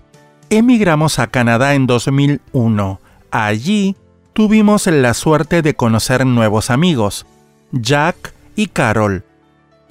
emigramos 0.50 1.20
a 1.20 1.28
Canadá 1.28 1.74
en 1.76 1.88
2001. 1.88 3.00
Allí 3.32 3.96
tuvimos 4.34 4.88
la 4.88 5.14
suerte 5.14 5.62
de 5.62 5.76
conocer 5.76 6.26
nuevos 6.26 6.70
amigos, 6.70 7.26
Jack 7.72 8.34
y 8.56 8.68
Carol. 8.68 9.24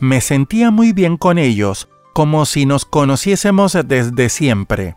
Me 0.03 0.21
sentía 0.21 0.73
muy 0.73 0.93
bien 0.93 1.17
con 1.17 1.39
ellos, 1.39 1.89
como 2.13 2.45
si 2.45 2.67
nos 2.67 2.85
conociésemos 2.85 3.79
desde 3.85 4.31
siempre. 4.31 4.97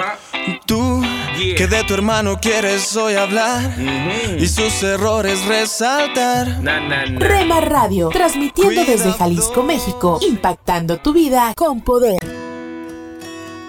Ajá. 0.00 0.18
Tú, 0.66 1.02
Yeah. 1.38 1.54
que 1.56 1.66
de 1.66 1.84
tu 1.84 1.94
hermano 1.94 2.38
quieres 2.40 2.96
hoy 2.96 3.14
hablar 3.14 3.74
y 4.38 4.46
sus 4.48 4.82
errores 4.82 5.44
resaltar. 5.46 6.62
Na, 6.62 6.80
na, 6.80 7.04
na. 7.06 7.18
Rema 7.18 7.60
Radio, 7.60 8.08
transmitiendo 8.08 8.84
desde 8.84 9.12
Jalisco, 9.12 9.62
México, 9.62 10.18
impactando 10.22 10.96
tu 10.98 11.12
vida 11.12 11.52
con 11.56 11.82
poder. 11.82 12.18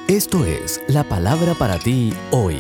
Esto 0.08 0.46
es 0.46 0.82
la 0.88 1.04
palabra 1.04 1.54
para 1.56 1.78
ti 1.78 2.14
hoy. 2.32 2.60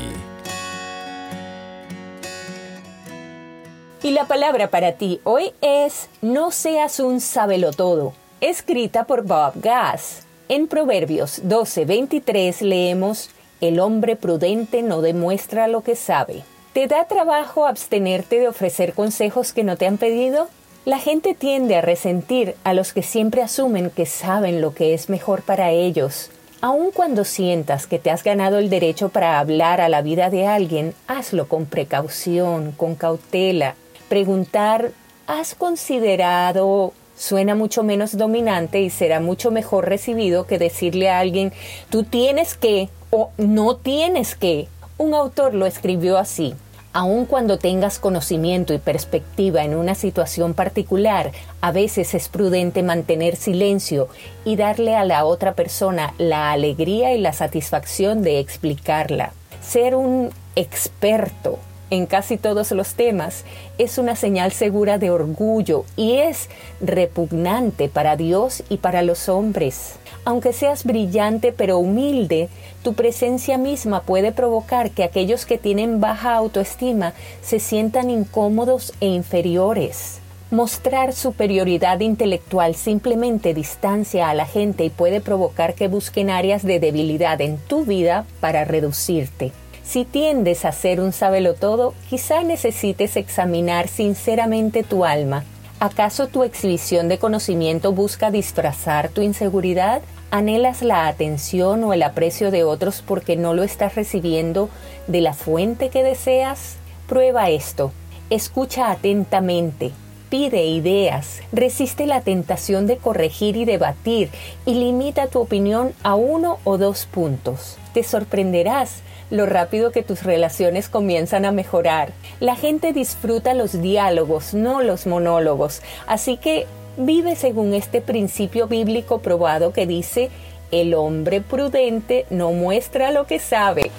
Y 4.03 4.11
la 4.11 4.25
palabra 4.25 4.69
para 4.69 4.93
ti 4.93 5.19
hoy 5.23 5.53
es 5.61 6.09
No 6.21 6.51
seas 6.51 6.99
un 6.99 7.21
sabelotodo, 7.21 8.13
escrita 8.41 9.05
por 9.05 9.23
Bob 9.23 9.53
Gass. 9.55 10.23
En 10.49 10.67
Proverbios 10.67 11.41
12:23 11.43 12.61
leemos 12.61 13.29
El 13.59 13.79
hombre 13.79 14.15
prudente 14.15 14.83
no 14.83 15.01
demuestra 15.01 15.67
lo 15.67 15.81
que 15.81 15.95
sabe. 15.95 16.43
¿Te 16.73 16.85
da 16.85 17.05
trabajo 17.05 17.65
abstenerte 17.65 18.39
de 18.39 18.47
ofrecer 18.47 18.93
consejos 18.93 19.51
que 19.51 19.63
no 19.63 19.77
te 19.77 19.87
han 19.87 19.97
pedido? 19.97 20.47
La 20.85 20.99
gente 20.99 21.33
tiende 21.33 21.75
a 21.75 21.81
resentir 21.81 22.55
a 22.63 22.73
los 22.73 22.93
que 22.93 23.01
siempre 23.01 23.41
asumen 23.41 23.89
que 23.89 24.05
saben 24.05 24.61
lo 24.61 24.73
que 24.73 24.93
es 24.93 25.09
mejor 25.09 25.41
para 25.41 25.71
ellos. 25.71 26.29
Aun 26.61 26.91
cuando 26.91 27.23
sientas 27.23 27.87
que 27.87 27.99
te 27.99 28.11
has 28.11 28.23
ganado 28.23 28.57
el 28.57 28.69
derecho 28.69 29.09
para 29.09 29.39
hablar 29.39 29.81
a 29.81 29.89
la 29.89 30.01
vida 30.01 30.29
de 30.29 30.47
alguien, 30.47 30.93
hazlo 31.07 31.47
con 31.47 31.65
precaución, 31.65 32.71
con 32.71 32.95
cautela. 32.95 33.75
Preguntar, 34.07 34.91
¿has 35.27 35.55
considerado? 35.55 36.93
Suena 37.17 37.55
mucho 37.55 37.81
menos 37.81 38.15
dominante 38.15 38.79
y 38.81 38.91
será 38.91 39.19
mucho 39.19 39.49
mejor 39.49 39.89
recibido 39.89 40.45
que 40.45 40.59
decirle 40.59 41.09
a 41.09 41.19
alguien, 41.19 41.51
tú 41.89 42.03
tienes 42.03 42.53
que 42.53 42.89
o 43.09 43.31
no 43.37 43.75
tienes 43.75 44.35
que. 44.35 44.67
Un 44.99 45.15
autor 45.15 45.55
lo 45.55 45.65
escribió 45.65 46.19
así. 46.19 46.53
Aun 46.93 47.25
cuando 47.25 47.57
tengas 47.57 47.97
conocimiento 47.97 48.73
y 48.73 48.77
perspectiva 48.77 49.63
en 49.63 49.75
una 49.75 49.95
situación 49.95 50.53
particular, 50.53 51.31
a 51.59 51.71
veces 51.71 52.13
es 52.13 52.29
prudente 52.29 52.83
mantener 52.83 53.35
silencio 53.35 54.09
y 54.45 54.55
darle 54.55 54.95
a 54.95 55.03
la 55.03 55.25
otra 55.25 55.53
persona 55.53 56.13
la 56.19 56.51
alegría 56.51 57.13
y 57.13 57.19
la 57.19 57.33
satisfacción 57.33 58.21
de 58.21 58.39
explicarla. 58.39 59.33
Ser 59.61 59.95
un 59.95 60.29
experto 60.55 61.59
en 61.89 62.05
casi 62.05 62.37
todos 62.37 62.71
los 62.71 62.95
temas 62.95 63.43
es 63.77 63.97
una 63.97 64.15
señal 64.15 64.51
segura 64.51 64.97
de 64.97 65.09
orgullo 65.09 65.85
y 65.95 66.17
es 66.17 66.49
repugnante 66.81 67.89
para 67.89 68.15
Dios 68.15 68.63
y 68.69 68.77
para 68.77 69.01
los 69.01 69.29
hombres. 69.29 69.95
Aunque 70.25 70.51
seas 70.51 70.83
brillante 70.83 71.53
pero 71.53 71.77
humilde, 71.77 72.49
tu 72.83 72.93
presencia 72.93 73.57
misma 73.57 74.01
puede 74.01 74.33
provocar 74.33 74.91
que 74.91 75.03
aquellos 75.03 75.45
que 75.45 75.57
tienen 75.57 76.01
baja 76.01 76.35
autoestima 76.35 77.13
se 77.41 77.59
sientan 77.59 78.09
incómodos 78.09 78.93
e 78.99 79.07
inferiores. 79.07 80.19
Mostrar 80.51 81.13
superioridad 81.13 81.99
intelectual 81.99 82.75
simplemente 82.75 83.53
distancia 83.53 84.29
a 84.29 84.33
la 84.33 84.45
gente 84.45 84.85
y 84.85 84.89
puede 84.89 85.19
provocar 85.19 85.73
que 85.75 85.87
busquen 85.87 86.29
áreas 86.29 86.63
de 86.63 86.79
debilidad 86.79 87.39
en 87.41 87.57
tu 87.57 87.85
vida 87.85 88.25
para 88.39 88.63
reducirte. 88.63 89.51
Si 89.87 90.03
tiendes 90.03 90.65
a 90.65 90.73
ser 90.73 90.99
un 90.99 91.13
sabelotodo, 91.13 91.93
quizá 92.09 92.43
necesites 92.43 93.15
examinar 93.15 93.87
sinceramente 93.87 94.83
tu 94.83 95.05
alma. 95.05 95.45
¿Acaso 95.79 96.27
tu 96.27 96.43
exhibición 96.43 97.07
de 97.07 97.19
conocimiento 97.19 97.93
busca 97.93 98.29
disfrazar 98.29 99.07
tu 99.07 99.21
inseguridad? 99.21 100.01
¿Anhelas 100.29 100.81
la 100.81 101.07
atención 101.07 101.85
o 101.85 101.93
el 101.93 102.03
aprecio 102.03 102.51
de 102.51 102.65
otros 102.65 103.01
porque 103.01 103.37
no 103.37 103.53
lo 103.53 103.63
estás 103.63 103.95
recibiendo 103.95 104.67
de 105.07 105.21
la 105.21 105.33
fuente 105.33 105.87
que 105.87 106.03
deseas? 106.03 106.75
Prueba 107.07 107.49
esto. 107.49 107.93
Escucha 108.29 108.91
atentamente. 108.91 109.93
Pide 110.29 110.65
ideas, 110.65 111.39
resiste 111.53 112.05
la 112.05 112.19
tentación 112.19 112.85
de 112.87 112.97
corregir 112.97 113.55
y 113.55 113.63
debatir 113.63 114.29
y 114.65 114.73
limita 114.73 115.27
tu 115.27 115.39
opinión 115.39 115.93
a 116.03 116.15
uno 116.15 116.57
o 116.65 116.77
dos 116.77 117.05
puntos. 117.05 117.77
Te 117.93 118.03
sorprenderás 118.03 119.03
lo 119.29 119.45
rápido 119.45 119.91
que 119.91 120.03
tus 120.03 120.23
relaciones 120.23 120.89
comienzan 120.89 121.45
a 121.45 121.51
mejorar. 121.51 122.11
La 122.39 122.55
gente 122.55 122.93
disfruta 122.93 123.53
los 123.53 123.81
diálogos, 123.81 124.53
no 124.53 124.81
los 124.81 125.07
monólogos. 125.07 125.81
Así 126.07 126.37
que 126.37 126.65
vive 126.97 127.35
según 127.35 127.73
este 127.73 128.01
principio 128.01 128.67
bíblico 128.67 129.19
probado 129.19 129.73
que 129.73 129.85
dice, 129.85 130.29
el 130.71 130.93
hombre 130.93 131.41
prudente 131.41 132.25
no 132.29 132.51
muestra 132.51 133.11
lo 133.11 133.25
que 133.25 133.39
sabe. 133.39 133.91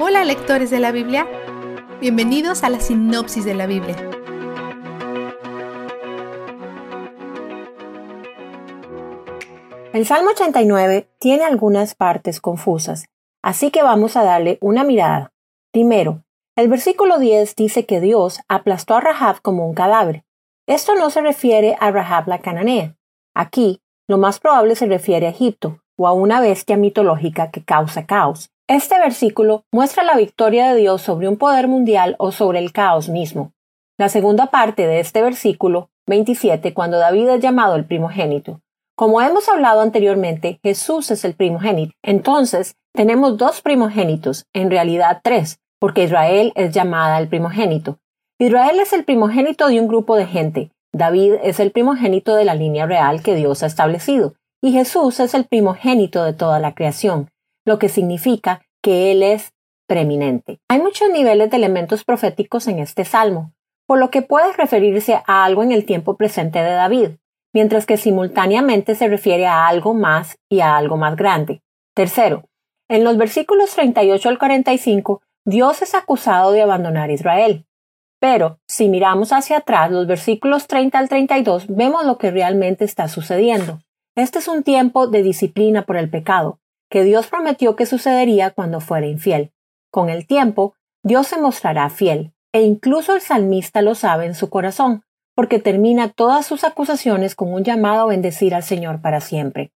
Hola 0.00 0.24
lectores 0.24 0.70
de 0.70 0.80
la 0.80 0.92
Biblia, 0.92 1.26
bienvenidos 2.00 2.64
a 2.64 2.70
la 2.70 2.80
sinopsis 2.80 3.44
de 3.44 3.54
la 3.54 3.66
Biblia. 3.66 3.96
El 9.92 10.04
Salmo 10.06 10.30
89 10.30 11.06
tiene 11.20 11.44
algunas 11.44 11.94
partes 11.94 12.40
confusas, 12.40 13.04
así 13.44 13.70
que 13.70 13.82
vamos 13.82 14.16
a 14.16 14.24
darle 14.24 14.56
una 14.62 14.84
mirada. 14.84 15.30
Primero, 15.70 16.22
el 16.56 16.68
versículo 16.68 17.18
10 17.18 17.54
dice 17.56 17.84
que 17.84 18.00
Dios 18.00 18.40
aplastó 18.48 18.94
a 18.94 19.02
Rahab 19.02 19.42
como 19.42 19.68
un 19.68 19.74
cadáver. 19.74 20.24
Esto 20.66 20.94
no 20.94 21.10
se 21.10 21.20
refiere 21.20 21.76
a 21.78 21.90
Rahab 21.90 22.26
la 22.26 22.38
cananea. 22.38 22.96
Aquí, 23.34 23.82
lo 24.08 24.16
más 24.16 24.40
probable 24.40 24.76
se 24.76 24.86
refiere 24.86 25.26
a 25.26 25.30
Egipto 25.30 25.80
o 25.98 26.08
a 26.08 26.14
una 26.14 26.40
bestia 26.40 26.78
mitológica 26.78 27.50
que 27.50 27.62
causa 27.62 28.06
caos. 28.06 28.50
Este 28.66 28.98
versículo 28.98 29.64
muestra 29.70 30.04
la 30.04 30.16
victoria 30.16 30.72
de 30.72 30.80
Dios 30.80 31.02
sobre 31.02 31.28
un 31.28 31.36
poder 31.36 31.68
mundial 31.68 32.16
o 32.18 32.32
sobre 32.32 32.60
el 32.60 32.72
caos 32.72 33.10
mismo. 33.10 33.52
La 33.98 34.08
segunda 34.08 34.46
parte 34.46 34.86
de 34.86 35.00
este 35.00 35.20
versículo, 35.20 35.90
27, 36.06 36.72
cuando 36.72 36.96
David 36.96 37.28
es 37.28 37.40
llamado 37.40 37.76
el 37.76 37.84
primogénito. 37.84 38.62
Como 38.96 39.20
hemos 39.20 39.50
hablado 39.50 39.82
anteriormente, 39.82 40.60
Jesús 40.62 41.10
es 41.10 41.26
el 41.26 41.34
primogénito. 41.34 41.92
Entonces, 42.02 42.76
tenemos 42.94 43.36
dos 43.36 43.60
primogénitos, 43.60 44.46
en 44.52 44.70
realidad 44.70 45.20
tres, 45.22 45.58
porque 45.80 46.04
Israel 46.04 46.52
es 46.54 46.72
llamada 46.72 47.18
el 47.18 47.28
primogénito. 47.28 47.98
Israel 48.38 48.78
es 48.80 48.92
el 48.92 49.04
primogénito 49.04 49.68
de 49.68 49.80
un 49.80 49.88
grupo 49.88 50.16
de 50.16 50.26
gente. 50.26 50.70
David 50.92 51.34
es 51.42 51.58
el 51.58 51.72
primogénito 51.72 52.36
de 52.36 52.44
la 52.44 52.54
línea 52.54 52.86
real 52.86 53.22
que 53.22 53.34
Dios 53.34 53.62
ha 53.62 53.66
establecido. 53.66 54.34
Y 54.62 54.72
Jesús 54.72 55.20
es 55.20 55.34
el 55.34 55.44
primogénito 55.44 56.24
de 56.24 56.32
toda 56.32 56.60
la 56.60 56.74
creación, 56.74 57.30
lo 57.66 57.78
que 57.78 57.88
significa 57.88 58.62
que 58.80 59.10
Él 59.10 59.22
es 59.22 59.52
preeminente. 59.86 60.60
Hay 60.68 60.80
muchos 60.80 61.10
niveles 61.10 61.50
de 61.50 61.56
elementos 61.56 62.04
proféticos 62.04 62.68
en 62.68 62.78
este 62.78 63.04
salmo, 63.04 63.52
por 63.86 63.98
lo 63.98 64.10
que 64.10 64.22
puede 64.22 64.52
referirse 64.52 65.20
a 65.26 65.44
algo 65.44 65.62
en 65.62 65.72
el 65.72 65.84
tiempo 65.84 66.16
presente 66.16 66.60
de 66.60 66.70
David, 66.70 67.08
mientras 67.52 67.86
que 67.86 67.96
simultáneamente 67.96 68.94
se 68.94 69.08
refiere 69.08 69.46
a 69.46 69.66
algo 69.66 69.94
más 69.94 70.36
y 70.48 70.60
a 70.60 70.76
algo 70.76 70.96
más 70.96 71.16
grande. 71.16 71.60
Tercero, 71.94 72.44
en 72.88 73.04
los 73.04 73.16
versículos 73.16 73.74
38 73.74 74.28
al 74.28 74.38
45, 74.38 75.22
Dios 75.46 75.82
es 75.82 75.94
acusado 75.94 76.52
de 76.52 76.62
abandonar 76.62 77.10
Israel. 77.10 77.66
Pero, 78.20 78.58
si 78.66 78.88
miramos 78.88 79.32
hacia 79.32 79.58
atrás, 79.58 79.90
los 79.90 80.06
versículos 80.06 80.66
30 80.66 80.98
al 80.98 81.08
32, 81.08 81.66
vemos 81.68 82.06
lo 82.06 82.18
que 82.18 82.30
realmente 82.30 82.84
está 82.84 83.08
sucediendo. 83.08 83.80
Este 84.16 84.38
es 84.38 84.48
un 84.48 84.62
tiempo 84.62 85.06
de 85.06 85.22
disciplina 85.22 85.82
por 85.82 85.96
el 85.96 86.08
pecado, 86.08 86.60
que 86.88 87.04
Dios 87.04 87.26
prometió 87.26 87.76
que 87.76 87.86
sucedería 87.86 88.50
cuando 88.50 88.80
fuera 88.80 89.06
infiel. 89.06 89.52
Con 89.90 90.08
el 90.08 90.26
tiempo, 90.26 90.74
Dios 91.02 91.26
se 91.26 91.40
mostrará 91.40 91.90
fiel, 91.90 92.32
e 92.52 92.62
incluso 92.62 93.14
el 93.14 93.20
salmista 93.20 93.82
lo 93.82 93.94
sabe 93.94 94.26
en 94.26 94.34
su 94.34 94.48
corazón, 94.48 95.02
porque 95.34 95.58
termina 95.58 96.08
todas 96.08 96.46
sus 96.46 96.64
acusaciones 96.64 97.34
con 97.34 97.52
un 97.52 97.64
llamado 97.64 98.02
a 98.02 98.06
bendecir 98.06 98.54
al 98.54 98.62
Señor 98.62 99.02
para 99.02 99.20
siempre. 99.20 99.72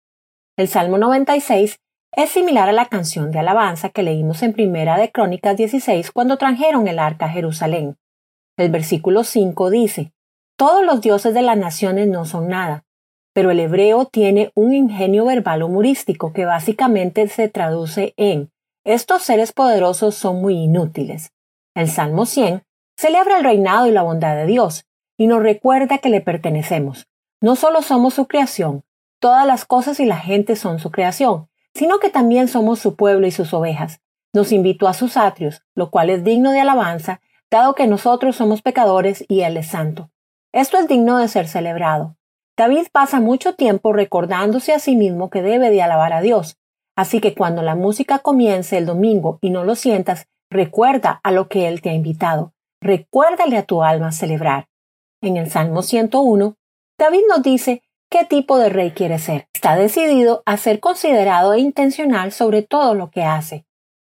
El 0.57 0.69
Salmo 0.69 0.99
96 0.99 1.79
Es 2.17 2.31
similar 2.31 2.69
a 2.69 2.73
la 2.73 2.87
canción 2.87 3.33
de 3.33 3.41
alabanza 3.41 3.89
que 3.89 4.05
leímos 4.05 4.45
en 4.45 4.53
Primera 4.53 4.97
de 4.97 5.11
Crónicas 5.11 5.57
16 5.57 6.13
cuando 6.13 6.39
trajeron 6.39 6.87
el 6.87 7.01
arca 7.01 7.27
a 7.27 7.31
Jerusalén. 7.31 7.97
El 8.57 8.71
versículo 8.71 9.25
5 9.25 9.71
dice, 9.71 10.13
Todos 10.57 10.85
los 10.85 11.01
dioses 11.01 11.35
de 11.35 11.43
las 11.43 11.57
naciones 11.57 12.07
no 12.07 12.25
son 12.25 12.47
nada, 12.47 12.85
pero 13.33 13.51
el 13.51 13.59
hebreo 13.59 14.07
tiene 14.07 14.53
un 14.55 14.73
ingenio 14.73 15.25
verbal 15.25 15.65
humorístico 15.65 16.33
que 16.33 16.45
básicamente 16.45 17.27
se 17.27 17.49
traduce 17.49 18.15
en 18.17 18.53
estos 18.85 19.23
seres 19.23 19.53
poderosos 19.53 20.15
son 20.15 20.41
muy 20.41 20.55
inútiles. 20.55 21.33
El 21.75 21.89
Salmo 21.89 22.27
100 22.27 22.63
celebra 22.97 23.39
el 23.39 23.45
reinado 23.45 23.89
y 23.89 23.91
la 23.91 24.03
bondad 24.03 24.37
de 24.37 24.47
Dios 24.47 24.85
y 25.17 25.27
nos 25.27 25.43
recuerda 25.43 25.99
que 25.99 26.11
le 26.11 26.21
pertenecemos. 26.21 27.09
No 27.41 27.57
solo 27.57 27.83
somos 27.83 28.15
su 28.15 28.27
creación, 28.29 28.85
todas 29.19 29.47
las 29.47 29.65
cosas 29.65 29.99
y 29.99 30.05
la 30.05 30.19
gente 30.19 30.55
son 30.55 30.79
su 30.79 30.93
creación, 30.93 31.49
sino 31.75 31.99
que 31.99 32.11
también 32.11 32.49
somos 32.49 32.79
su 32.79 32.97
pueblo 32.97 33.27
y 33.27 33.31
sus 33.31 33.53
ovejas. 33.53 34.01
Nos 34.33 34.53
invitó 34.53 34.89
a 34.89 34.95
sus 34.95 35.17
atrios, 35.17 35.63
lo 35.75 35.91
cual 35.91 36.11
es 36.11 36.25
digno 36.25 36.53
de 36.53 36.61
alabanza, 36.61 37.21
dado 37.51 37.75
que 37.75 37.87
nosotros 37.87 38.37
somos 38.37 38.63
pecadores 38.63 39.25
y 39.29 39.43
Él 39.43 39.57
es 39.57 39.69
santo. 39.69 40.11
Esto 40.53 40.79
es 40.79 40.89
digno 40.89 41.19
de 41.19 41.29
ser 41.29 41.49
celebrado. 41.49 42.17
David 42.57 42.87
pasa 42.93 43.21
mucho 43.21 43.55
tiempo 43.55 43.93
recordándose 43.93 44.73
a 44.73 44.79
sí 44.79 44.97
mismo 44.97 45.31
que 45.31 45.43
debe 45.43 45.71
de 45.71 45.83
alabar 45.83 46.13
a 46.13 46.21
Dios. 46.21 46.59
Así 46.97 47.21
que 47.21 47.35
cuando 47.35 47.63
la 47.63 47.75
música 47.75 48.21
comience 48.21 48.79
el 48.79 48.87
domingo 48.87 49.39
y 49.41 49.51
no 49.51 49.65
lo 49.65 49.75
sientas, 49.75 50.29
recuerda 50.51 51.21
a 51.23 51.33
lo 51.33 51.49
que 51.49 51.67
Él 51.67 51.81
te 51.81 51.91
ha 51.91 51.95
invitado. 51.95 52.55
Recuérdale 52.81 53.57
a 53.57 53.65
tu 53.65 53.83
alma 53.83 54.13
celebrar. 54.13 54.69
En 55.21 55.37
el 55.37 55.51
Salmo 55.51 55.83
101, 55.83 56.57
David 56.99 57.23
nos 57.29 57.43
dice 57.43 57.83
qué 58.11 58.25
tipo 58.25 58.59
de 58.59 58.69
rey 58.69 58.93
quiere 58.93 59.19
ser. 59.19 59.49
Está 59.55 59.77
decidido 59.77 60.43
a 60.47 60.57
ser 60.57 60.81
considerado 60.81 61.55
e 61.55 61.61
intencional 61.61 62.33
sobre 62.33 62.63
todo 62.63 62.95
lo 62.95 63.11
que 63.11 63.23
hace. 63.23 63.67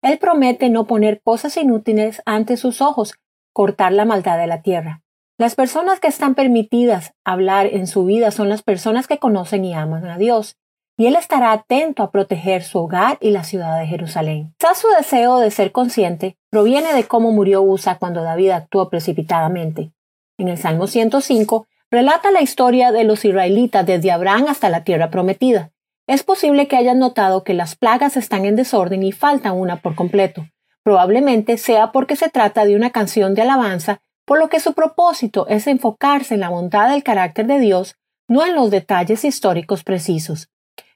Él 0.03 0.19
promete 0.19 0.71
no 0.71 0.87
poner 0.87 1.21
cosas 1.23 1.57
inútiles 1.57 2.23
ante 2.25 2.57
sus 2.57 2.81
ojos, 2.81 3.15
cortar 3.53 3.93
la 3.93 4.05
maldad 4.05 4.39
de 4.39 4.47
la 4.47 4.63
tierra. 4.63 5.03
Las 5.39 5.55
personas 5.55 6.01
que 6.01 6.09
están 6.09 6.35
permitidas 6.35 7.15
hablar 7.25 7.67
en 7.67 7.87
su 7.87 8.05
vida 8.05 8.31
son 8.31 8.49
las 8.49 8.63
personas 8.63 9.07
que 9.07 9.19
conocen 9.19 9.65
y 9.65 9.75
aman 9.75 10.07
a 10.07 10.19
Dios, 10.19 10.57
y 10.99 11.07
Él 11.07 11.17
estará 11.17 11.53
atento 11.53 12.03
a 12.03 12.11
proteger 12.11 12.63
su 12.63 12.79
hogar 12.79 13.17
y 13.23 13.31
la 13.31 13.43
ciudad 13.43 13.79
de 13.79 13.87
Jerusalén. 13.87 14.55
Quizás 14.59 14.79
su 14.79 14.89
deseo 14.89 15.39
de 15.39 15.51
ser 15.51 15.73
consciente 15.73 16.37
proviene 16.51 16.93
de 16.93 17.05
cómo 17.05 17.33
murió 17.33 17.63
Usa 17.63 17.97
cuando 17.99 18.23
David 18.23 18.51
actuó 18.51 18.91
precipitadamente. 18.91 19.93
En 20.37 20.49
el 20.49 20.59
Salmo 20.59 20.87
105 20.87 21.67
relata 21.91 22.31
la 22.31 22.43
historia 22.43 22.93
de 22.93 23.05
los 23.05 23.25
israelitas 23.25 23.85
desde 23.85 24.13
Abraham 24.13 24.47
hasta 24.49 24.69
la 24.69 24.85
tierra 24.85 25.11
prometida. 25.11 25.73
Es 26.07 26.23
posible 26.23 26.69
que 26.69 26.77
hayan 26.77 26.99
notado 26.99 27.45
que 27.45 27.55
las 27.55 27.77
plagas 27.77 28.17
están 28.17 28.45
en 28.45 28.57
desorden 28.57 29.03
y 29.03 29.13
falta 29.13 29.53
una 29.53 29.77
por 29.77 29.95
completo. 29.95 30.47
Probablemente 30.83 31.59
sea 31.59 31.93
porque 31.93 32.17
se 32.17 32.31
trata 32.31 32.65
de 32.65 32.77
una 32.77 32.91
canción 32.91 33.35
de 33.35 33.43
alabanza 33.43 34.01
por 34.25 34.39
lo 34.39 34.49
que 34.49 34.61
su 34.61 34.75
propósito 34.75 35.49
es 35.49 35.67
enfocarse 35.67 36.35
en 36.35 36.41
la 36.41 36.51
bondad 36.51 36.91
del 36.91 37.03
carácter 37.03 37.47
de 37.47 37.59
Dios, 37.59 37.97
no 38.29 38.47
en 38.47 38.55
los 38.55 38.71
detalles 38.71 39.25
históricos 39.25 39.83
precisos. 39.83 40.49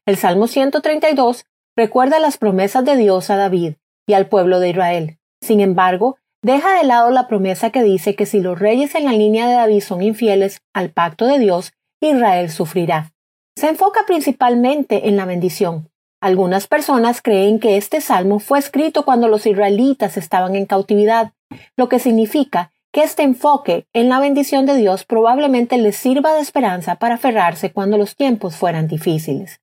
El 0.07 0.17
Salmo 0.17 0.47
132 0.47 1.45
recuerda 1.77 2.21
las 2.21 2.39
promesas 2.39 2.85
de 2.85 2.97
Dios 2.97 3.31
a 3.31 3.37
David 3.37 3.75
y 4.07 4.13
al 4.13 4.29
pueblo 4.29 4.61
de 4.61 4.71
Israel. 4.71 5.19
Sin 5.41 5.61
embargo, 5.61 6.17
deja 6.45 6.79
de 6.79 6.85
lado 6.85 7.11
la 7.11 7.27
promesa 7.27 7.71
que 7.71 7.83
dice 7.83 8.15
que 8.15 8.27
si 8.27 8.41
los 8.41 8.59
reyes 8.59 8.95
en 8.95 9.07
la 9.07 9.13
línea 9.13 9.49
de 9.49 9.55
David 9.55 9.81
son 9.81 10.03
infieles 10.03 10.61
al 10.75 10.91
pacto 10.91 11.27
de 11.27 11.39
Dios, 11.39 11.73
Israel 12.01 12.51
sufrirá. 12.51 13.13
Se 13.57 13.69
enfoca 13.69 14.03
principalmente 14.07 15.09
en 15.09 15.17
la 15.17 15.25
bendición. 15.25 15.89
Algunas 16.21 16.67
personas 16.67 17.23
creen 17.23 17.59
que 17.59 17.77
este 17.77 18.01
salmo 18.01 18.39
fue 18.41 18.59
escrito 18.59 19.05
cuando 19.05 19.27
los 19.27 19.47
israelitas 19.47 20.17
estaban 20.17 20.55
en 20.55 20.67
cautividad, 20.67 21.33
lo 21.77 21.89
que 21.89 21.99
significa 21.99 22.73
que 22.93 23.03
este 23.03 23.23
enfoque 23.23 23.87
en 23.93 24.09
la 24.09 24.21
bendición 24.21 24.67
de 24.67 24.77
Dios 24.77 25.05
probablemente 25.05 25.79
les 25.79 25.97
sirva 25.97 26.35
de 26.35 26.43
esperanza 26.43 26.97
para 26.97 27.15
aferrarse 27.15 27.73
cuando 27.73 27.97
los 27.97 28.17
tiempos 28.17 28.57
fueran 28.57 28.87
difíciles. 28.87 29.61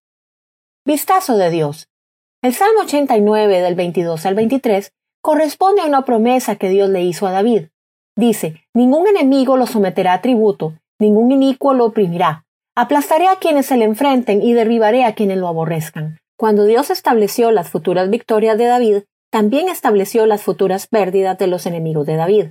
Vistazo 0.84 1.38
de 1.38 1.52
Dios. 1.52 1.90
El 2.42 2.54
Salmo 2.56 2.82
89 2.82 3.62
del 3.62 3.76
22 3.76 4.26
al 4.26 4.34
23 4.34 4.92
corresponde 5.22 5.82
a 5.82 5.86
una 5.86 6.04
promesa 6.04 6.56
que 6.56 6.70
Dios 6.70 6.90
le 6.90 7.04
hizo 7.04 7.28
a 7.28 7.32
David. 7.32 7.68
Dice, 8.16 8.64
ningún 8.74 9.08
enemigo 9.08 9.56
lo 9.58 9.68
someterá 9.68 10.14
a 10.14 10.22
tributo, 10.22 10.74
ningún 11.00 11.32
inicuo 11.32 11.74
lo 11.74 11.86
oprimirá. 11.86 12.46
Aplastaré 12.76 13.28
a 13.28 13.38
quienes 13.38 13.68
se 13.68 13.78
le 13.78 13.86
enfrenten 13.86 14.42
y 14.42 14.54
derribaré 14.54 15.06
a 15.06 15.14
quienes 15.14 15.38
lo 15.38 15.48
aborrezcan. 15.48 16.18
Cuando 16.38 16.66
Dios 16.66 16.90
estableció 16.90 17.52
las 17.52 17.70
futuras 17.70 18.10
victorias 18.10 18.58
de 18.58 18.66
David, 18.66 19.04
también 19.30 19.70
estableció 19.70 20.26
las 20.26 20.42
futuras 20.42 20.88
pérdidas 20.88 21.38
de 21.38 21.48
los 21.48 21.66
enemigos 21.66 22.06
de 22.06 22.16
David. 22.16 22.46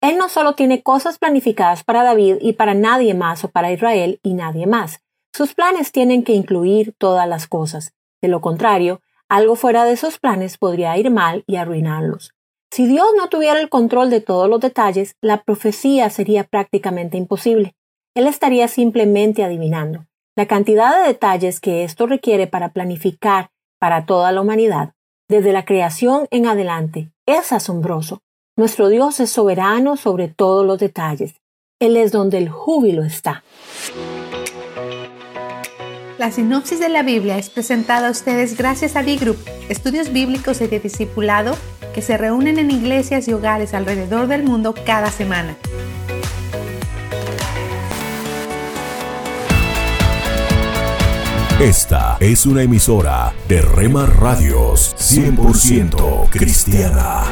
Él 0.00 0.16
no 0.16 0.28
solo 0.28 0.54
tiene 0.54 0.82
cosas 0.82 1.18
planificadas 1.18 1.84
para 1.84 2.04
David 2.04 2.36
y 2.40 2.52
para 2.52 2.74
nadie 2.74 3.14
más 3.14 3.44
o 3.44 3.48
para 3.48 3.72
Israel 3.72 4.20
y 4.22 4.34
nadie 4.34 4.66
más. 4.66 5.00
Sus 5.32 5.54
planes 5.54 5.92
tienen 5.92 6.24
que 6.24 6.34
incluir 6.34 6.94
todas 6.98 7.28
las 7.28 7.46
cosas. 7.46 7.92
De 8.20 8.28
lo 8.28 8.40
contrario, 8.40 9.00
algo 9.28 9.56
fuera 9.56 9.84
de 9.84 9.92
esos 9.92 10.18
planes 10.18 10.58
podría 10.58 10.96
ir 10.96 11.10
mal 11.10 11.44
y 11.46 11.56
arruinarlos. 11.56 12.32
Si 12.70 12.86
Dios 12.86 13.08
no 13.16 13.28
tuviera 13.28 13.60
el 13.60 13.68
control 13.68 14.10
de 14.10 14.20
todos 14.20 14.48
los 14.48 14.60
detalles, 14.60 15.16
la 15.22 15.42
profecía 15.42 16.10
sería 16.10 16.44
prácticamente 16.44 17.16
imposible. 17.16 17.74
Él 18.14 18.26
estaría 18.26 18.68
simplemente 18.68 19.44
adivinando. 19.44 20.06
La 20.36 20.46
cantidad 20.46 21.00
de 21.00 21.08
detalles 21.08 21.60
que 21.60 21.84
esto 21.84 22.06
requiere 22.06 22.46
para 22.46 22.72
planificar 22.72 23.50
para 23.80 24.06
toda 24.06 24.32
la 24.32 24.40
humanidad, 24.40 24.94
desde 25.28 25.52
la 25.52 25.64
creación 25.64 26.26
en 26.30 26.46
adelante, 26.46 27.10
es 27.26 27.52
asombroso. 27.52 28.22
Nuestro 28.56 28.88
Dios 28.88 29.20
es 29.20 29.30
soberano 29.30 29.96
sobre 29.96 30.28
todos 30.28 30.66
los 30.66 30.78
detalles. 30.78 31.34
Él 31.80 31.96
es 31.96 32.12
donde 32.12 32.38
el 32.38 32.48
júbilo 32.48 33.04
está. 33.04 33.44
La 36.18 36.32
sinopsis 36.32 36.80
de 36.80 36.88
la 36.88 37.04
Biblia 37.04 37.38
es 37.38 37.48
presentada 37.48 38.08
a 38.08 38.10
ustedes 38.10 38.56
gracias 38.56 38.96
a 38.96 39.04
D-Group, 39.04 39.38
estudios 39.68 40.12
bíblicos 40.12 40.60
y 40.60 40.66
de 40.66 40.80
discipulado 40.80 41.56
que 41.94 42.02
se 42.02 42.16
reúnen 42.16 42.58
en 42.58 42.72
iglesias 42.72 43.28
y 43.28 43.32
hogares 43.32 43.72
alrededor 43.72 44.26
del 44.26 44.42
mundo 44.42 44.74
cada 44.84 45.12
semana. 45.12 45.56
Esta 51.60 52.16
es 52.18 52.46
una 52.46 52.64
emisora 52.64 53.32
de 53.48 53.62
Rema 53.62 54.06
Radios 54.06 54.96
100% 54.98 56.30
cristiana. 56.30 57.22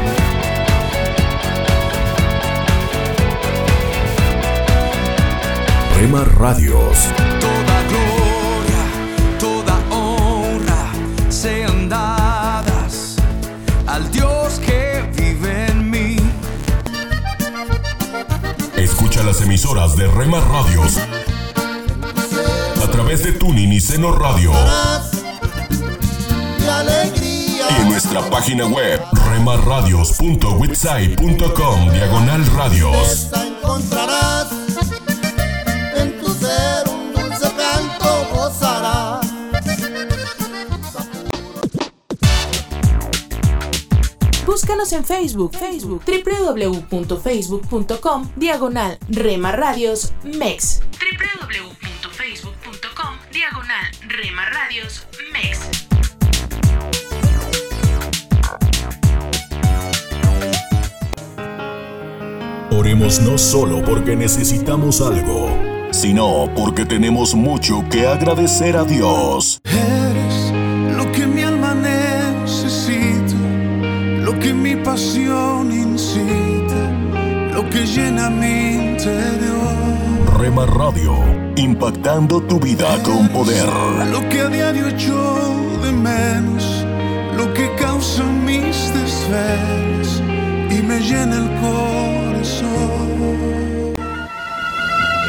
Rema 5.98 6.24
Radios. 6.24 7.35
Las 19.26 19.40
emisoras 19.40 19.96
de 19.96 20.06
Rema 20.06 20.40
Radios 20.40 20.98
a 22.80 22.90
través 22.92 23.24
de 23.24 23.32
Tuning 23.32 23.72
y 23.72 23.80
Seno 23.80 24.12
Radio. 24.12 24.52
Y 27.68 27.74
en 27.80 27.88
nuestra 27.88 28.20
página 28.30 28.66
web 28.66 29.02
remarradios.witsai.com 29.28 31.90
diagonal 31.90 32.46
radios. 32.54 33.26
encontrarás 33.34 34.46
Búscanos 44.66 44.92
en 44.94 45.04
Facebook, 45.04 45.56
Facebook, 45.56 46.02
www.facebook.com, 46.04 48.30
diagonal 48.34 48.98
Rema 49.08 49.52
Radios 49.52 50.12
MEX. 50.24 50.82
www.facebook.com, 50.98 53.16
diagonal 53.32 53.86
Rema 54.08 54.44
Radios 54.46 55.06
MEX. 55.32 55.60
Oremos 62.76 63.20
no 63.20 63.38
solo 63.38 63.84
porque 63.84 64.16
necesitamos 64.16 65.00
algo, 65.00 65.56
sino 65.92 66.50
porque 66.56 66.84
tenemos 66.84 67.36
mucho 67.36 67.84
que 67.88 68.08
agradecer 68.08 68.76
a 68.76 68.82
Dios. 68.82 69.60
Pasión 74.96 75.70
incita, 75.70 76.82
lo 77.52 77.68
que 77.68 77.84
llena 77.84 78.30
mi 78.30 78.92
interior. 78.92 80.38
Rema 80.38 80.64
Radio, 80.64 81.12
impactando 81.56 82.40
tu 82.40 82.58
vida 82.58 82.88
con 83.02 83.28
poder. 83.28 83.68
Lo 84.10 84.26
que 84.30 84.40
a 84.40 84.48
diario 84.48 84.86
echo 84.88 85.20
de 85.82 85.92
menos, 85.92 86.64
lo 87.36 87.52
que 87.52 87.74
causa 87.74 88.22
mis 88.24 88.76
desvelos 88.98 90.08
y 90.70 90.82
me 90.88 90.98
llena 91.00 91.36
el 91.42 91.48
corazón. 91.60 93.08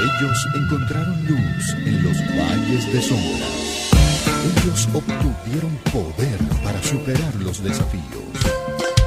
Ellos 0.08 0.38
encontraron 0.62 1.18
luz 1.28 1.66
en 1.86 2.04
los 2.06 2.18
valles 2.38 2.84
de 2.94 3.02
sombra. 3.02 3.48
Ellos 4.50 4.88
obtuvieron 4.94 5.74
poder 5.92 6.40
para 6.64 6.82
superar 6.82 7.36
los 7.36 7.62
desafíos. 7.62 8.47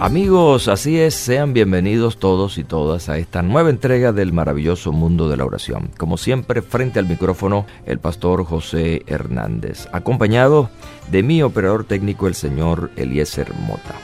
Amigos, 0.00 0.68
así 0.68 0.96
es, 1.00 1.14
sean 1.14 1.52
bienvenidos 1.52 2.18
todos 2.18 2.56
y 2.58 2.62
todas 2.62 3.08
a 3.08 3.18
esta 3.18 3.42
nueva 3.42 3.70
entrega 3.70 4.12
del 4.12 4.32
maravilloso 4.32 4.92
mundo 4.92 5.28
de 5.28 5.36
la 5.36 5.44
oración. 5.44 5.90
Como 5.98 6.16
siempre, 6.16 6.62
frente 6.62 7.00
al 7.00 7.08
micrófono, 7.08 7.66
el 7.84 7.98
pastor 7.98 8.44
José 8.44 9.02
Hernández, 9.08 9.88
acompañado 9.92 10.70
de 11.10 11.24
mi 11.24 11.42
operador 11.42 11.82
técnico, 11.82 12.28
el 12.28 12.36
señor 12.36 12.92
Eliezer 12.94 13.52
Mota. 13.66 13.96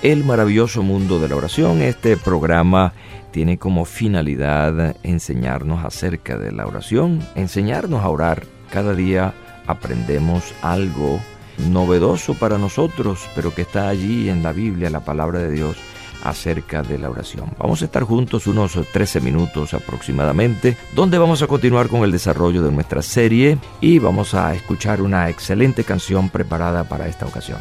El 0.00 0.24
maravilloso 0.24 0.82
mundo 0.82 1.20
de 1.20 1.28
la 1.28 1.36
oración, 1.36 1.82
este 1.82 2.16
programa 2.16 2.94
tiene 3.30 3.58
como 3.58 3.84
finalidad 3.84 4.96
enseñarnos 5.02 5.84
acerca 5.84 6.38
de 6.38 6.50
la 6.50 6.66
oración, 6.66 7.20
enseñarnos 7.34 8.02
a 8.02 8.08
orar. 8.08 8.44
Cada 8.70 8.94
día 8.94 9.34
aprendemos 9.66 10.54
algo 10.62 11.20
novedoso 11.58 12.34
para 12.34 12.58
nosotros, 12.58 13.20
pero 13.34 13.54
que 13.54 13.62
está 13.62 13.88
allí 13.88 14.28
en 14.28 14.42
la 14.42 14.52
Biblia, 14.52 14.90
la 14.90 15.00
palabra 15.00 15.40
de 15.40 15.50
Dios, 15.50 15.76
acerca 16.22 16.82
de 16.82 16.98
la 16.98 17.10
oración. 17.10 17.52
Vamos 17.58 17.82
a 17.82 17.86
estar 17.86 18.04
juntos 18.04 18.46
unos 18.46 18.78
13 18.92 19.20
minutos 19.20 19.74
aproximadamente, 19.74 20.76
donde 20.94 21.18
vamos 21.18 21.42
a 21.42 21.46
continuar 21.46 21.88
con 21.88 22.04
el 22.04 22.12
desarrollo 22.12 22.62
de 22.62 22.70
nuestra 22.70 23.02
serie 23.02 23.58
y 23.80 23.98
vamos 23.98 24.34
a 24.34 24.54
escuchar 24.54 25.02
una 25.02 25.28
excelente 25.28 25.84
canción 25.84 26.30
preparada 26.30 26.84
para 26.84 27.08
esta 27.08 27.26
ocasión. 27.26 27.58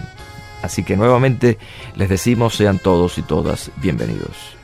Así 0.62 0.84
que 0.84 0.96
nuevamente 0.96 1.58
les 1.96 2.10
decimos 2.10 2.56
sean 2.56 2.78
todos 2.78 3.18
y 3.18 3.24
todas 3.24 3.72
bienvenidos. 3.78 4.61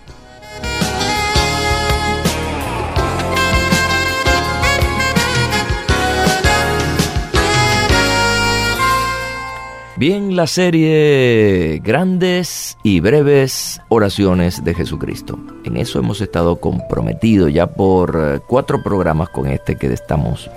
Bien, 9.98 10.36
la 10.36 10.46
serie 10.46 11.82
Grandes 11.84 12.78
y 12.84 13.00
breves 13.00 13.82
oraciones 13.90 14.64
de 14.64 14.76
Jesucristo. 14.76 15.40
En 15.64 15.76
eso 15.76 15.98
hemos 15.98 16.22
estado 16.22 16.58
comprometidos 16.58 17.52
ya 17.52 17.66
por 17.66 18.16
eh, 18.16 18.40
cuatro 18.48 18.84
programas 18.84 19.30
con 19.30 19.48
este 19.48 19.76
que 19.76 19.92
estamos 19.92 20.52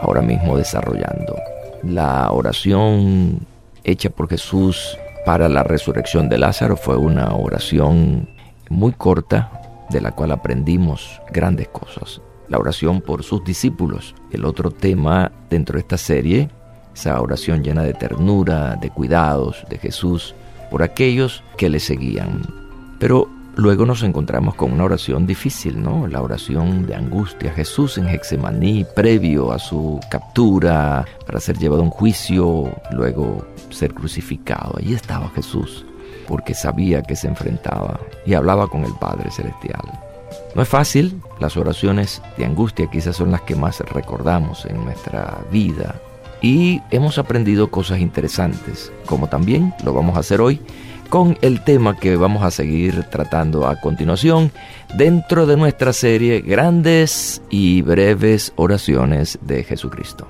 ahora 0.00 0.22
mismo 0.22 0.56
desarrollando. 0.56 1.34
La 1.82 2.30
oración 2.30 3.40
hecha 3.82 4.08
por 4.08 4.28
Jesús 4.28 4.96
para 5.24 5.48
la 5.48 5.64
resurrección 5.64 6.28
de 6.28 6.38
Lázaro 6.38 6.76
fue 6.76 6.96
una 6.96 7.34
oración 7.34 8.28
muy 8.70 8.92
corta 8.92 9.50
de 9.90 10.00
la 10.00 10.12
cual 10.12 10.30
aprendimos 10.30 11.20
grandes 11.32 11.66
cosas. 11.66 12.20
La 12.46 12.58
oración 12.58 13.00
por 13.00 13.24
sus 13.24 13.42
discípulos. 13.42 14.14
El 14.30 14.44
otro 14.44 14.70
tema 14.70 15.32
dentro 15.50 15.74
de 15.74 15.80
esta 15.80 15.98
serie 15.98 16.50
esa 16.96 17.20
oración 17.20 17.62
llena 17.62 17.82
de 17.82 17.92
ternura, 17.92 18.76
de 18.76 18.88
cuidados 18.88 19.64
de 19.68 19.76
Jesús 19.76 20.34
por 20.70 20.82
aquellos 20.82 21.42
que 21.58 21.68
le 21.68 21.78
seguían. 21.78 22.40
Pero 22.98 23.28
luego 23.54 23.84
nos 23.84 24.02
encontramos 24.02 24.54
con 24.54 24.72
una 24.72 24.84
oración 24.84 25.26
difícil, 25.26 25.82
¿no? 25.82 26.06
La 26.06 26.22
oración 26.22 26.86
de 26.86 26.94
angustia. 26.94 27.52
Jesús 27.52 27.98
en 27.98 28.08
Hexemaní, 28.08 28.86
previo 28.96 29.52
a 29.52 29.58
su 29.58 30.00
captura 30.10 31.04
para 31.26 31.38
ser 31.38 31.58
llevado 31.58 31.82
a 31.82 31.84
un 31.84 31.90
juicio, 31.90 32.74
luego 32.92 33.46
ser 33.68 33.92
crucificado. 33.92 34.76
Allí 34.78 34.94
estaba 34.94 35.28
Jesús, 35.34 35.84
porque 36.26 36.54
sabía 36.54 37.02
que 37.02 37.14
se 37.14 37.28
enfrentaba 37.28 38.00
y 38.24 38.32
hablaba 38.32 38.68
con 38.68 38.84
el 38.84 38.94
Padre 38.94 39.30
Celestial. 39.30 39.82
No 40.54 40.62
es 40.62 40.68
fácil, 40.68 41.20
las 41.40 41.58
oraciones 41.58 42.22
de 42.38 42.46
angustia 42.46 42.88
quizás 42.90 43.16
son 43.16 43.30
las 43.32 43.42
que 43.42 43.54
más 43.54 43.80
recordamos 43.80 44.64
en 44.64 44.82
nuestra 44.82 45.38
vida, 45.52 46.00
y 46.46 46.80
hemos 46.92 47.18
aprendido 47.18 47.72
cosas 47.72 47.98
interesantes, 47.98 48.92
como 49.06 49.28
también 49.28 49.74
lo 49.82 49.92
vamos 49.92 50.16
a 50.16 50.20
hacer 50.20 50.40
hoy 50.40 50.60
con 51.08 51.36
el 51.42 51.64
tema 51.64 51.96
que 51.96 52.14
vamos 52.14 52.44
a 52.44 52.52
seguir 52.52 53.02
tratando 53.10 53.66
a 53.66 53.80
continuación 53.80 54.52
dentro 54.94 55.46
de 55.46 55.56
nuestra 55.56 55.92
serie 55.92 56.42
Grandes 56.42 57.42
y 57.50 57.82
breves 57.82 58.52
oraciones 58.54 59.40
de 59.42 59.64
Jesucristo. 59.64 60.28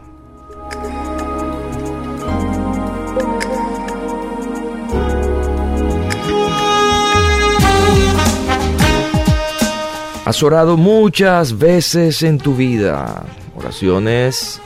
Has 10.25 10.43
orado 10.43 10.79
muchas 10.79 11.59
veces 11.59 12.23
en 12.23 12.39
tu 12.39 12.57
vida, 12.57 13.23
oraciones 13.55 14.63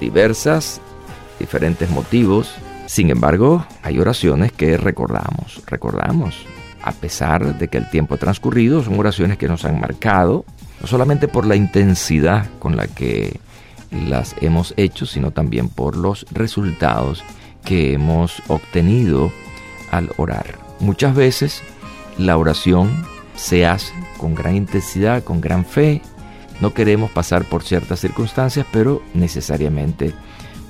diversas, 0.00 0.80
diferentes 1.38 1.90
motivos. 1.90 2.54
Sin 2.86 3.10
embargo, 3.10 3.66
hay 3.82 3.98
oraciones 3.98 4.52
que 4.52 4.76
recordamos, 4.76 5.62
recordamos, 5.66 6.44
a 6.82 6.92
pesar 6.92 7.58
de 7.58 7.68
que 7.68 7.78
el 7.78 7.88
tiempo 7.88 8.16
transcurrido 8.16 8.82
son 8.82 8.98
oraciones 8.98 9.38
que 9.38 9.48
nos 9.48 9.64
han 9.64 9.80
marcado, 9.80 10.44
no 10.80 10.86
solamente 10.86 11.28
por 11.28 11.46
la 11.46 11.56
intensidad 11.56 12.46
con 12.58 12.76
la 12.76 12.86
que 12.86 13.40
las 13.90 14.34
hemos 14.40 14.74
hecho, 14.76 15.06
sino 15.06 15.30
también 15.30 15.68
por 15.68 15.96
los 15.96 16.26
resultados 16.30 17.22
que 17.64 17.94
hemos 17.94 18.42
obtenido 18.48 19.32
al 19.90 20.10
orar. 20.16 20.58
Muchas 20.80 21.14
veces 21.14 21.62
la 22.18 22.36
oración 22.36 22.90
se 23.36 23.66
hace 23.66 23.92
con 24.18 24.34
gran 24.34 24.56
intensidad, 24.56 25.24
con 25.24 25.40
gran 25.40 25.64
fe, 25.64 26.02
no 26.60 26.72
queremos 26.72 27.10
pasar 27.10 27.44
por 27.44 27.62
ciertas 27.62 28.00
circunstancias, 28.00 28.66
pero 28.72 29.02
necesariamente 29.12 30.14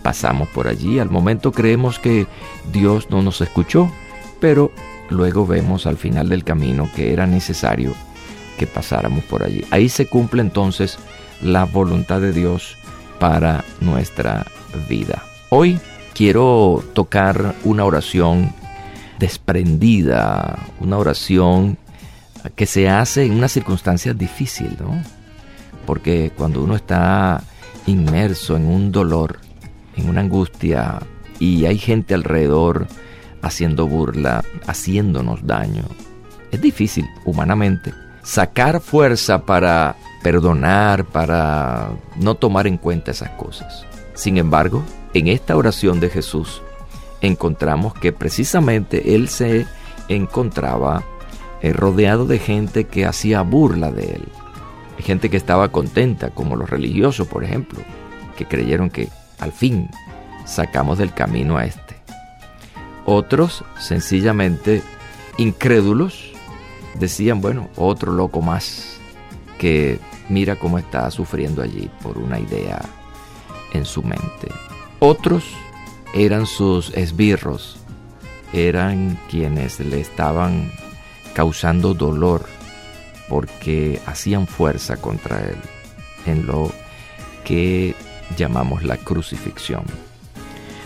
pasamos 0.05 0.49
por 0.51 0.69
allí. 0.69 1.01
Al 1.01 1.11
momento 1.11 1.51
creemos 1.51 1.99
que 1.99 2.27
Dios 2.73 3.09
no 3.11 3.23
nos 3.23 3.41
escuchó, 3.41 3.91
pero 4.39 4.71
luego 5.09 5.47
vemos 5.47 5.87
al 5.87 5.97
final 5.97 6.29
del 6.29 6.45
camino 6.45 6.89
que 6.95 7.13
era 7.13 7.27
necesario 7.27 7.95
que 8.59 8.67
pasáramos 8.69 9.25
por 9.25 9.43
allí. 9.43 9.65
Ahí 9.71 9.89
se 9.89 10.07
cumple 10.07 10.43
entonces 10.43 10.99
la 11.43 11.65
voluntad 11.65 12.21
de 12.21 12.33
Dios 12.33 12.77
para 13.19 13.65
nuestra 13.81 14.47
vida. 14.89 15.25
Hoy 15.49 15.81
quiero 16.15 16.85
tocar 16.93 17.55
una 17.65 17.85
oración 17.85 18.53
desprendida, 19.19 20.59
una 20.81 20.99
oración 20.99 21.79
que 22.55 22.67
se 22.67 22.91
hace 22.91 23.25
en 23.25 23.33
una 23.33 23.49
circunstancia 23.49 24.13
difícil, 24.13 24.77
¿no? 24.79 25.03
porque 25.87 26.31
cuando 26.37 26.63
uno 26.63 26.77
está 26.77 27.43
inmerso 27.87 28.57
en 28.57 28.67
un 28.67 28.93
dolor, 28.93 29.39
en 29.97 30.09
una 30.09 30.21
angustia, 30.21 31.01
y 31.39 31.67
hay 31.67 31.79
gente 31.79 32.15
alrededor 32.15 32.87
haciendo 33.43 33.87
burla, 33.87 34.43
haciéndonos 34.67 35.47
daño, 35.47 35.85
es 36.51 36.61
difícil 36.61 37.07
humanamente. 37.25 37.93
Sacar 38.23 38.81
fuerza 38.81 39.45
para 39.45 39.97
perdonar, 40.23 41.05
para 41.05 41.91
no 42.17 42.37
tomar 42.37 42.67
en 42.67 42.79
cuenta 42.79 43.11
esas 43.11 43.31
cosas. 43.31 43.85
Sin 44.15 44.39
embargo, 44.39 44.83
en 45.13 45.29
esta 45.29 45.57
oración 45.57 46.01
de 46.01 46.09
Jesús 46.09 46.63
encontramos 47.21 47.95
que 47.95 48.13
precisamente 48.13 49.15
Él 49.15 49.29
se 49.29 49.67
encontraba 50.09 51.03
eh, 51.61 51.73
rodeado 51.73 52.27
de 52.27 52.39
gente 52.39 52.85
que 52.85 53.05
hacía 53.05 53.43
burla 53.43 53.91
de 53.91 54.05
Él. 54.05 54.29
Gente 54.99 55.29
que 55.29 55.37
estaba 55.37 55.73
contenta, 55.73 56.31
como 56.31 56.57
los 56.57 56.71
religiosos, 56.71 57.27
por 57.27 57.43
ejemplo, 57.43 57.81
que 58.37 58.47
creyeron 58.47 58.91
que 58.91 59.09
al 59.45 59.53
fin 59.53 59.91
sacamos 60.47 60.99
del 60.99 61.13
camino 61.13 61.57
a 61.57 61.67
este. 61.67 61.97
Otros, 63.05 63.63
sencillamente 63.79 64.83
incrédulos, 65.37 66.33
decían, 66.99 67.41
bueno, 67.41 67.69
otro 67.77 68.13
loco 68.13 68.41
más 68.41 68.99
que 69.59 69.99
mira 70.29 70.57
cómo 70.57 70.79
está 70.79 71.11
sufriendo 71.11 71.63
allí 71.63 71.91
por 72.03 72.17
una 72.19 72.41
idea 72.41 72.81
en 73.73 73.85
su 73.85 74.03
mente. 74.03 74.49
Otros 74.99 75.45
eran 76.15 76.47
sus 76.47 76.91
esbirros, 76.97 77.77
eran 78.53 79.19
quienes 79.29 79.79
le 79.81 80.01
estaban 80.01 80.73
causando 81.35 81.93
dolor 81.93 82.47
porque 83.29 84.01
hacían 84.07 84.47
fuerza 84.47 84.97
contra 84.97 85.41
él 85.41 85.57
en 86.25 86.47
lo 86.47 86.73
que 87.45 87.95
llamamos 88.37 88.85
la 88.85 88.97
crucifixión. 88.97 89.85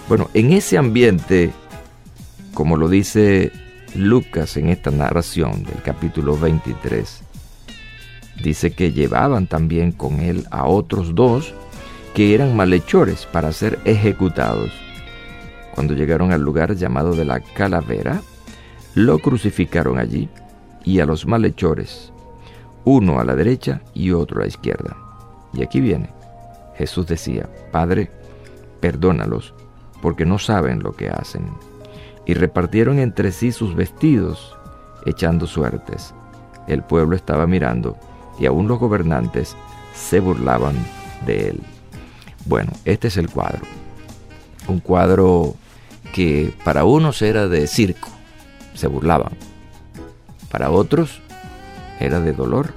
Bueno, 0.09 0.31
en 0.35 0.53
ese 0.53 0.79
ambiente, 0.79 1.51
como 2.55 2.77
lo 2.77 2.89
dice 2.89 3.53
Lucas 3.95 4.57
en 4.57 4.69
esta 4.69 4.91
narración 4.91 5.65
del 5.65 5.83
capítulo 5.83 6.37
23, 6.37 7.23
dice 8.43 8.71
que 8.73 8.93
llevaban 8.93 9.47
también 9.47 9.93
con 9.93 10.21
él 10.21 10.47
a 10.51 10.67
otros 10.67 11.15
dos 11.15 11.53
que 12.15 12.35
eran 12.35 12.57
malhechores 12.57 13.27
para 13.27 13.53
ser 13.53 13.79
ejecutados. 13.85 14.73
Cuando 15.75 15.95
llegaron 15.95 16.33
al 16.33 16.41
lugar 16.41 16.75
llamado 16.75 17.15
de 17.15 17.25
la 17.25 17.41
calavera, 17.41 18.23
lo 18.95 19.19
crucificaron 19.19 19.99
allí 19.99 20.29
y 20.85 21.01
a 21.01 21.07
los 21.07 21.27
malhechores, 21.27 22.13
uno 22.85 23.21
a 23.21 23.25
la 23.25 23.37
derecha 23.37 23.83
y 23.95 24.13
otro 24.13 24.39
a 24.39 24.43
la 24.43 24.49
izquierda. 24.49 24.97
Y 25.53 25.63
aquí 25.63 25.81
viene. 25.81 26.18
Jesús 26.79 27.07
decía, 27.07 27.49
Padre, 27.73 28.09
perdónalos, 28.81 29.53
porque 30.01 30.25
no 30.25 30.39
saben 30.39 30.81
lo 30.81 30.93
que 30.93 31.11
hacen. 31.11 31.49
Y 32.25 32.35
repartieron 32.35 33.01
entre 33.01 33.33
sí 33.33 33.51
sus 33.51 33.75
vestidos, 33.75 34.57
echando 35.05 35.49
suertes. 35.49 36.15
El 36.69 36.85
pueblo 36.85 37.17
estaba 37.17 37.49
mirando, 37.49 37.97
y 38.39 38.47
aún 38.47 38.69
los 38.69 38.79
gobernantes 38.79 39.57
se 39.93 40.21
burlaban 40.21 40.77
de 41.27 41.51
él. 41.51 41.61
Bueno, 42.47 42.71
este 42.85 43.09
es 43.09 43.17
el 43.17 43.29
cuadro. 43.29 43.63
Un 44.69 44.79
cuadro 44.79 45.57
que 46.13 46.55
para 46.65 46.85
unos 46.85 47.23
era 47.23 47.49
de 47.49 47.67
circo, 47.67 48.09
se 48.75 48.87
burlaban. 48.87 49.33
Para 50.49 50.71
otros 50.71 51.21
era 51.99 52.21
de 52.21 52.33
dolor. 52.33 52.73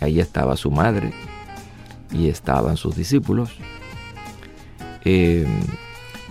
Ahí 0.00 0.18
estaba 0.18 0.56
su 0.56 0.70
madre 0.72 1.12
y 2.10 2.28
estaban 2.28 2.76
sus 2.76 2.96
discípulos. 2.96 3.50
Eh, 5.04 5.46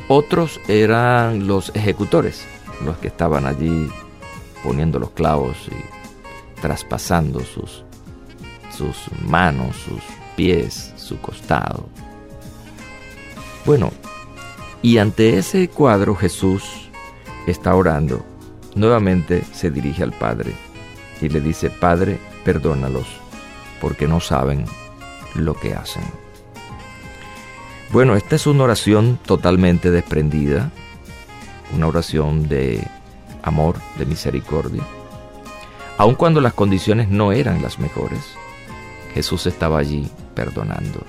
otros 0.07 0.59
eran 0.67 1.47
los 1.47 1.71
ejecutores, 1.75 2.45
los 2.83 2.97
que 2.97 3.07
estaban 3.07 3.45
allí 3.45 3.89
poniendo 4.63 4.99
los 4.99 5.11
clavos 5.11 5.57
y 5.69 6.61
traspasando 6.61 7.41
sus, 7.41 7.83
sus 8.75 8.97
manos, 9.25 9.75
sus 9.77 10.01
pies, 10.35 10.93
su 10.95 11.19
costado. 11.19 11.87
Bueno, 13.65 13.91
y 14.81 14.97
ante 14.97 15.37
ese 15.37 15.69
cuadro 15.69 16.15
Jesús 16.15 16.89
está 17.47 17.75
orando. 17.75 18.25
Nuevamente 18.75 19.43
se 19.53 19.71
dirige 19.71 20.03
al 20.03 20.13
Padre 20.13 20.53
y 21.21 21.29
le 21.29 21.39
dice, 21.39 21.69
Padre, 21.69 22.19
perdónalos, 22.43 23.07
porque 23.79 24.07
no 24.07 24.19
saben 24.19 24.65
lo 25.35 25.53
que 25.55 25.73
hacen. 25.73 26.03
Bueno, 27.91 28.15
esta 28.15 28.35
es 28.35 28.47
una 28.47 28.63
oración 28.63 29.19
totalmente 29.25 29.91
desprendida, 29.91 30.71
una 31.75 31.87
oración 31.87 32.47
de 32.49 32.85
amor, 33.43 33.75
de 33.97 34.05
misericordia. 34.05 34.83
Aun 35.97 36.15
cuando 36.15 36.41
las 36.41 36.53
condiciones 36.53 37.09
no 37.09 37.31
eran 37.31 37.61
las 37.61 37.77
mejores, 37.77 38.21
Jesús 39.13 39.45
estaba 39.45 39.77
allí 39.77 40.09
perdonando. 40.33 41.03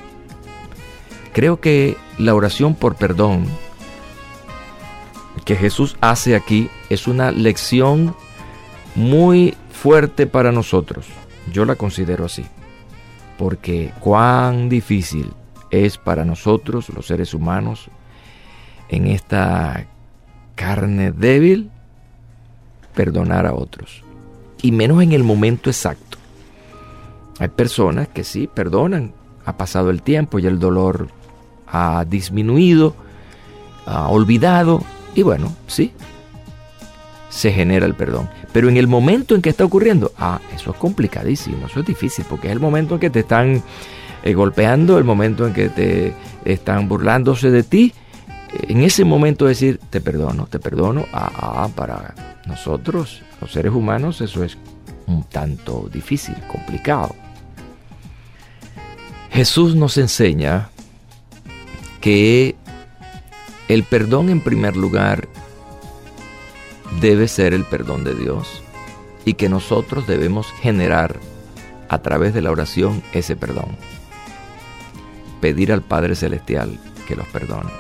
Creo 1.33 1.59
que 1.59 1.97
la 2.19 2.35
oración 2.35 2.75
por 2.75 2.97
perdón 2.97 3.47
que 5.45 5.57
Jesús 5.57 5.97
hace 6.01 6.37
aquí 6.37 6.71
es 6.91 7.07
una 7.07 7.31
lección 7.31 8.15
muy 8.95 9.57
fuerte 9.73 10.27
para 10.27 10.53
nosotros. 10.53 11.07
Yo 11.53 11.65
la 11.65 11.77
considero 11.77 12.27
así. 12.27 12.47
Porque 13.39 13.93
cuán 14.01 14.69
difícil 14.69 15.33
es 15.71 15.99
para 15.99 16.25
nosotros, 16.25 16.89
los 16.91 17.07
seres 17.07 17.35
humanos, 17.35 17.89
en 18.89 19.07
esta 19.07 19.87
carne 20.55 21.11
débil, 21.11 21.71
perdonar 22.95 23.47
a 23.47 23.55
otros. 23.55 24.03
Y 24.63 24.73
menos 24.73 25.03
en 25.03 25.13
el 25.13 25.25
momento 25.25 25.69
exacto. 25.69 26.19
Hay 27.39 27.49
personas 27.49 28.09
que 28.09 28.25
sí, 28.25 28.49
perdonan. 28.53 29.13
Ha 29.45 29.57
pasado 29.57 29.91
el 29.91 30.03
tiempo 30.03 30.39
y 30.39 30.47
el 30.47 30.59
dolor 30.59 31.09
ha 31.67 32.05
disminuido, 32.05 32.95
ha 33.87 34.09
olvidado. 34.09 34.81
Y 35.15 35.23
bueno, 35.23 35.53
sí, 35.67 35.93
se 37.35 37.53
genera 37.53 37.85
el 37.85 37.95
perdón. 37.95 38.31
Pero 38.53 38.69
en 38.69 38.77
el 38.77 38.87
momento 38.87 39.35
en 39.35 39.43
que 39.43 39.51
está 39.51 39.65
ocurriendo, 39.65 40.13
ah, 40.19 40.41
eso 40.55 40.71
es 40.71 40.77
complicadísimo, 40.77 41.67
eso 41.67 41.81
es 41.81 41.87
difícil, 41.87 42.25
porque 42.29 42.47
es 42.47 42.53
el 42.53 42.61
momento 42.61 42.95
en 42.95 43.01
que 43.01 43.11
te 43.11 43.21
están 43.21 43.61
eh, 44.23 44.35
golpeando, 44.35 44.99
el 44.99 45.05
momento 45.05 45.45
en 45.45 45.53
que 45.53 45.69
te 45.69 46.15
están 46.45 46.89
burlándose 46.89 47.51
de 47.51 47.65
ti. 47.65 47.93
En 48.69 48.83
ese 48.83 49.05
momento 49.05 49.47
decir, 49.47 49.81
te 49.91 50.01
perdono, 50.01 50.47
te 50.47 50.61
perdono, 50.61 51.07
ah, 51.13 51.33
ah, 51.35 51.69
para 51.75 52.15
nosotros, 52.47 53.23
los 53.41 53.51
seres 53.51 53.73
humanos, 53.73 54.21
eso 54.21 54.45
es 54.45 54.57
un 55.09 55.25
tanto 55.25 55.89
difícil, 55.93 56.37
complicado. 56.47 57.17
Jesús 59.33 59.75
nos 59.75 59.99
enseña 59.99 60.69
que 62.01 62.55
el 63.67 63.83
perdón 63.83 64.31
en 64.31 64.41
primer 64.41 64.77
lugar 64.77 65.27
debe 67.01 67.29
ser 67.29 67.55
el 67.55 67.65
perdón 67.65 68.05
de 68.05 68.15
Dios 68.15 68.63
y 69.25 69.35
que 69.35 69.49
nosotros 69.49 70.07
debemos 70.07 70.51
generar 70.53 71.19
a 71.89 71.99
través 72.03 72.35
de 72.35 72.43
la 72.43 72.51
oración 72.51 73.03
ese 73.13 73.37
perdón. 73.37 73.77
Pedir 75.41 75.73
al 75.73 75.83
Padre 75.83 76.15
Celestial 76.15 76.79
que 77.07 77.17
los 77.17 77.27
perdone. 77.29 77.71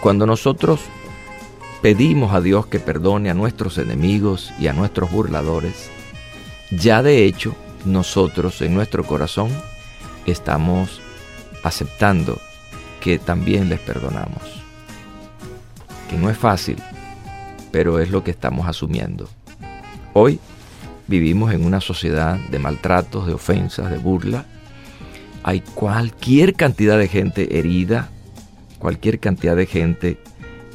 Cuando 0.00 0.26
nosotros 0.26 0.80
pedimos 1.82 2.32
a 2.34 2.40
Dios 2.40 2.66
que 2.66 2.80
perdone 2.80 3.30
a 3.30 3.34
nuestros 3.34 3.78
enemigos 3.78 4.52
y 4.58 4.68
a 4.68 4.72
nuestros 4.72 5.10
burladores, 5.10 5.90
ya 6.70 7.02
de 7.02 7.24
hecho 7.24 7.54
nosotros 7.84 8.60
en 8.62 8.74
nuestro 8.74 9.04
corazón 9.04 9.50
estamos 10.26 11.00
aceptando 11.62 12.38
que 13.00 13.18
también 13.18 13.68
les 13.68 13.80
perdonamos. 13.80 14.42
Que 16.08 16.16
no 16.16 16.30
es 16.30 16.38
fácil, 16.38 16.82
pero 17.74 17.98
es 17.98 18.12
lo 18.12 18.22
que 18.22 18.30
estamos 18.30 18.68
asumiendo. 18.68 19.28
Hoy 20.12 20.38
vivimos 21.08 21.52
en 21.52 21.66
una 21.66 21.80
sociedad 21.80 22.38
de 22.38 22.60
maltratos, 22.60 23.26
de 23.26 23.34
ofensas, 23.34 23.90
de 23.90 23.98
burla. 23.98 24.44
Hay 25.42 25.60
cualquier 25.74 26.54
cantidad 26.54 26.96
de 26.96 27.08
gente 27.08 27.58
herida, 27.58 28.10
cualquier 28.78 29.18
cantidad 29.18 29.56
de 29.56 29.66
gente 29.66 30.20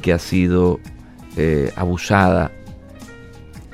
que 0.02 0.12
ha 0.12 0.20
sido 0.20 0.82
eh, 1.38 1.72
abusada 1.78 2.52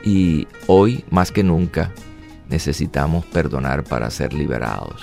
y 0.04 0.48
hoy 0.68 1.04
más 1.10 1.32
que 1.32 1.42
nunca 1.42 1.92
necesitamos 2.48 3.26
perdonar 3.26 3.86
para 3.86 4.12
ser 4.12 4.34
liberados. 4.34 5.02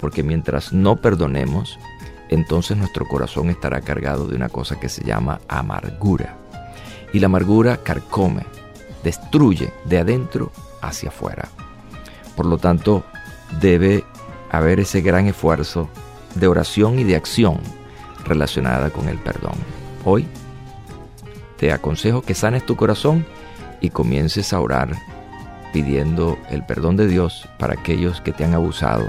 Porque 0.00 0.22
mientras 0.22 0.72
no 0.72 1.02
perdonemos, 1.02 1.78
entonces 2.30 2.78
nuestro 2.78 3.06
corazón 3.06 3.50
estará 3.50 3.82
cargado 3.82 4.26
de 4.26 4.36
una 4.36 4.48
cosa 4.48 4.80
que 4.80 4.88
se 4.88 5.04
llama 5.04 5.38
amargura 5.48 6.45
y 7.16 7.18
la 7.18 7.26
amargura 7.28 7.78
carcome, 7.78 8.44
destruye 9.02 9.72
de 9.86 9.98
adentro 10.00 10.52
hacia 10.82 11.08
afuera. 11.08 11.48
Por 12.36 12.44
lo 12.44 12.58
tanto, 12.58 13.04
debe 13.58 14.04
haber 14.50 14.80
ese 14.80 15.00
gran 15.00 15.26
esfuerzo 15.26 15.88
de 16.34 16.46
oración 16.46 16.98
y 16.98 17.04
de 17.04 17.16
acción 17.16 17.58
relacionada 18.26 18.90
con 18.90 19.08
el 19.08 19.16
perdón. 19.16 19.54
Hoy 20.04 20.28
te 21.56 21.72
aconsejo 21.72 22.20
que 22.20 22.34
sanes 22.34 22.66
tu 22.66 22.76
corazón 22.76 23.24
y 23.80 23.88
comiences 23.88 24.52
a 24.52 24.60
orar 24.60 24.90
pidiendo 25.72 26.36
el 26.50 26.66
perdón 26.66 26.98
de 26.98 27.08
Dios 27.08 27.48
para 27.58 27.80
aquellos 27.80 28.20
que 28.20 28.32
te 28.32 28.44
han 28.44 28.52
abusado, 28.52 29.08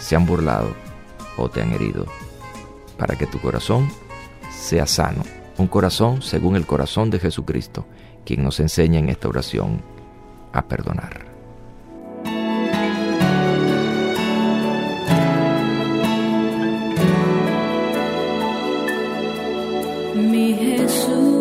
se 0.00 0.16
han 0.16 0.26
burlado 0.26 0.74
o 1.36 1.48
te 1.48 1.62
han 1.62 1.70
herido, 1.70 2.04
para 2.98 3.14
que 3.14 3.28
tu 3.28 3.40
corazón 3.40 3.88
sea 4.50 4.88
sano 4.88 5.22
un 5.58 5.66
corazón 5.66 6.22
según 6.22 6.56
el 6.56 6.66
corazón 6.66 7.10
de 7.10 7.18
Jesucristo, 7.18 7.86
quien 8.24 8.42
nos 8.42 8.60
enseña 8.60 8.98
en 8.98 9.08
esta 9.08 9.28
oración 9.28 9.82
a 10.52 10.66
perdonar. 10.66 11.32
Estoy 20.84 21.14
aquí. 21.14 21.31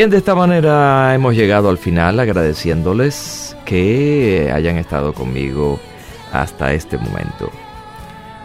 Bien, 0.00 0.08
de 0.08 0.16
esta 0.16 0.34
manera 0.34 1.14
hemos 1.14 1.34
llegado 1.34 1.68
al 1.68 1.76
final 1.76 2.18
agradeciéndoles 2.20 3.54
que 3.66 4.50
hayan 4.50 4.78
estado 4.78 5.12
conmigo 5.12 5.78
hasta 6.32 6.72
este 6.72 6.96
momento. 6.96 7.50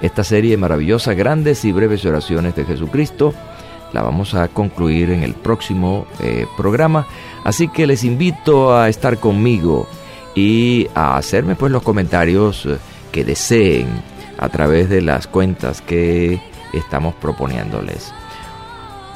Esta 0.02 0.26
serie 0.26 0.58
maravillosa, 0.58 1.14
grandes 1.14 1.64
y 1.64 1.72
breves 1.72 2.04
oraciones 2.04 2.58
de 2.58 2.66
Jesucristo, 2.66 3.34
la 3.94 4.02
vamos 4.02 4.34
a 4.34 4.50
concluir 4.50 5.12
en 5.12 5.24
el 5.24 5.34
próximo 5.34 6.08
eh, 6.20 6.46
programa, 6.58 7.08
así 7.46 7.70
que 7.70 7.88
les 7.88 8.04
invito 8.04 8.76
a 8.76 8.90
estar 8.90 9.18
conmigo 9.18 9.88
y 10.36 10.90
a 10.94 11.16
hacerme 11.16 11.56
pues 11.56 11.72
los 11.72 11.84
comentarios 11.84 12.66
eh, 12.66 12.76
que 13.14 13.24
deseen 13.24 13.88
a 14.38 14.50
través 14.50 14.90
de 14.90 15.02
las 15.02 15.26
cuentas 15.26 15.82
que 15.82 16.38
estamos 16.74 17.14
proponiéndoles. 17.14 18.14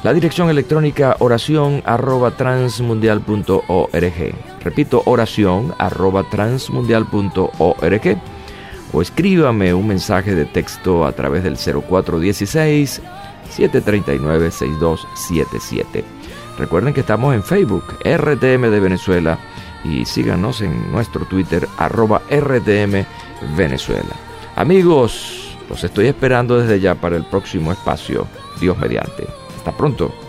La 0.01 0.13
dirección 0.13 0.49
electrónica 0.49 1.17
oración 1.19 1.83
arroba 1.85 2.31
transmundial.org. 2.31 4.33
Repito, 4.63 5.03
oración 5.05 5.75
arroba 5.77 6.23
transmundial.org. 6.29 8.21
O 8.93 9.01
escríbame 9.01 9.73
un 9.73 9.87
mensaje 9.87 10.35
de 10.35 10.45
texto 10.45 11.05
a 11.05 11.11
través 11.11 11.43
del 11.43 11.57
0416 11.57 13.01
739 13.49 14.51
6277. 14.51 16.05
Recuerden 16.57 16.93
que 16.93 17.01
estamos 17.01 17.35
en 17.35 17.43
Facebook, 17.43 17.83
RTM 18.05 18.71
de 18.71 18.79
Venezuela, 18.79 19.37
y 19.83 20.05
síganos 20.05 20.61
en 20.61 20.93
nuestro 20.93 21.25
Twitter, 21.25 21.67
arroba 21.77 22.21
RTM 22.29 23.05
Venezuela. 23.57 24.15
Amigos, 24.55 25.57
los 25.69 25.83
estoy 25.83 26.07
esperando 26.07 26.57
desde 26.57 26.79
ya 26.79 26.95
para 26.95 27.17
el 27.17 27.25
próximo 27.25 27.73
espacio, 27.73 28.27
Dios 28.61 28.77
mediante. 28.77 29.27
Hasta 29.59 29.73
pronto. 29.73 30.28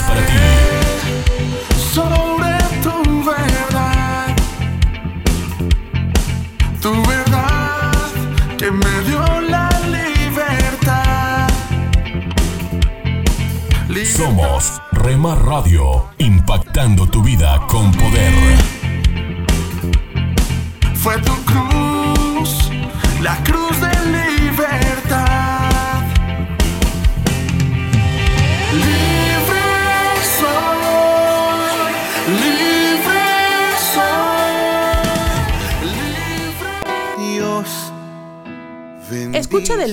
Para 0.00 0.26
ti. 0.26 0.41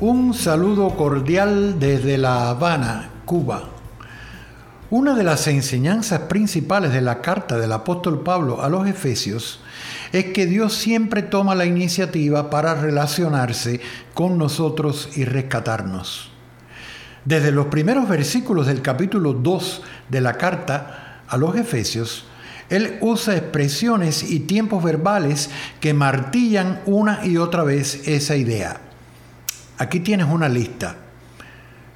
Un 0.00 0.32
saludo 0.32 0.90
cordial 0.90 1.80
desde 1.80 2.18
La 2.18 2.50
Habana, 2.50 3.10
Cuba. 3.24 3.68
Una 4.90 5.16
de 5.16 5.24
las 5.24 5.48
enseñanzas 5.48 6.20
principales 6.20 6.92
de 6.92 7.00
la 7.00 7.20
carta 7.20 7.58
del 7.58 7.72
apóstol 7.72 8.22
Pablo 8.22 8.62
a 8.62 8.68
los 8.68 8.86
Efesios 8.86 9.58
es 10.12 10.26
que 10.26 10.46
Dios 10.46 10.74
siempre 10.74 11.22
toma 11.22 11.56
la 11.56 11.66
iniciativa 11.66 12.48
para 12.48 12.76
relacionarse 12.76 13.80
con 14.14 14.38
nosotros 14.38 15.08
y 15.16 15.24
rescatarnos. 15.24 16.30
Desde 17.24 17.50
los 17.50 17.66
primeros 17.66 18.08
versículos 18.08 18.68
del 18.68 18.82
capítulo 18.82 19.32
2 19.32 19.82
de 20.10 20.20
la 20.20 20.34
carta 20.34 21.22
a 21.26 21.36
los 21.36 21.56
Efesios, 21.56 22.24
Él 22.70 22.98
usa 23.00 23.36
expresiones 23.36 24.30
y 24.30 24.38
tiempos 24.38 24.84
verbales 24.84 25.50
que 25.80 25.92
martillan 25.92 26.82
una 26.86 27.26
y 27.26 27.36
otra 27.36 27.64
vez 27.64 28.06
esa 28.06 28.36
idea. 28.36 28.82
Aquí 29.78 30.00
tienes 30.00 30.26
una 30.28 30.48
lista. 30.48 30.96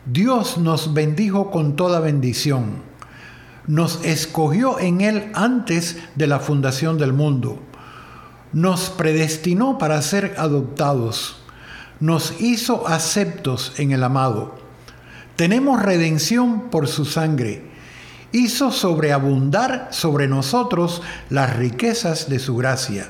Dios 0.06 0.58
nos 0.58 0.94
bendijo 0.94 1.50
con 1.50 1.76
toda 1.76 2.00
bendición. 2.00 2.82
Nos 3.66 4.04
escogió 4.04 4.80
en 4.80 5.00
Él 5.00 5.30
antes 5.34 5.98
de 6.14 6.26
la 6.26 6.40
fundación 6.40 6.98
del 6.98 7.12
mundo. 7.12 7.60
Nos 8.52 8.90
predestinó 8.90 9.78
para 9.78 10.00
ser 10.02 10.34
adoptados. 10.38 11.42
Nos 12.00 12.40
hizo 12.40 12.88
aceptos 12.88 13.74
en 13.78 13.92
el 13.92 14.02
amado. 14.02 14.56
Tenemos 15.36 15.82
redención 15.82 16.70
por 16.70 16.88
su 16.88 17.04
sangre 17.04 17.72
hizo 18.32 18.70
sobreabundar 18.72 19.88
sobre 19.90 20.26
nosotros 20.26 21.02
las 21.30 21.54
riquezas 21.54 22.28
de 22.28 22.38
su 22.38 22.56
gracia. 22.56 23.08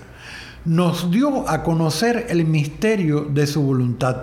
Nos 0.65 1.11
dio 1.11 1.49
a 1.49 1.63
conocer 1.63 2.27
el 2.29 2.45
misterio 2.45 3.23
de 3.23 3.47
su 3.47 3.63
voluntad. 3.63 4.17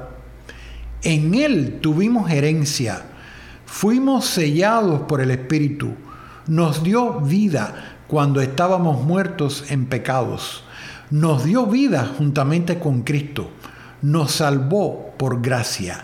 En 1.02 1.34
Él 1.34 1.80
tuvimos 1.82 2.30
herencia, 2.30 3.04
fuimos 3.66 4.26
sellados 4.26 5.02
por 5.02 5.22
el 5.22 5.32
Espíritu, 5.32 5.94
nos 6.48 6.84
dio 6.84 7.22
vida 7.22 8.00
cuando 8.08 8.42
estábamos 8.42 9.02
muertos 9.02 9.66
en 9.70 9.86
pecados, 9.86 10.66
nos 11.10 11.46
dio 11.46 11.68
vida 11.68 12.12
juntamente 12.18 12.80
con 12.80 13.04
Cristo, 13.04 13.50
nos 14.02 14.34
salvó 14.34 15.14
por 15.18 15.42
gracia. 15.42 16.04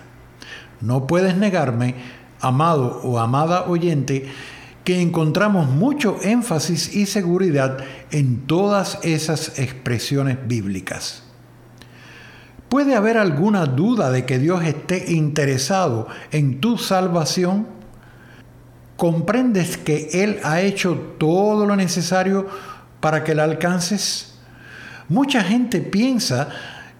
No 0.79 1.07
puedes 1.07 1.35
negarme, 1.35 1.95
amado 2.39 3.01
o 3.03 3.19
amada 3.19 3.65
oyente, 3.65 4.29
que 4.85 5.01
encontramos 5.01 5.67
mucho 5.67 6.17
énfasis 6.21 6.95
y 6.95 7.05
seguridad 7.05 7.79
en 8.11 8.47
todas 8.47 8.99
esas 9.03 9.59
expresiones 9.59 10.37
bíblicas. 10.47 11.24
¿Puede 12.75 12.93
haber 12.93 13.17
alguna 13.17 13.67
duda 13.67 14.11
de 14.11 14.25
que 14.25 14.37
Dios 14.37 14.61
esté 14.65 15.13
interesado 15.13 16.09
en 16.33 16.59
tu 16.59 16.77
salvación? 16.77 17.67
¿Comprendes 18.97 19.77
que 19.77 20.09
Él 20.11 20.41
ha 20.43 20.59
hecho 20.59 21.15
todo 21.17 21.65
lo 21.65 21.77
necesario 21.77 22.49
para 22.99 23.23
que 23.23 23.33
la 23.33 23.45
alcances? 23.45 24.39
Mucha 25.07 25.41
gente 25.41 25.79
piensa 25.79 26.49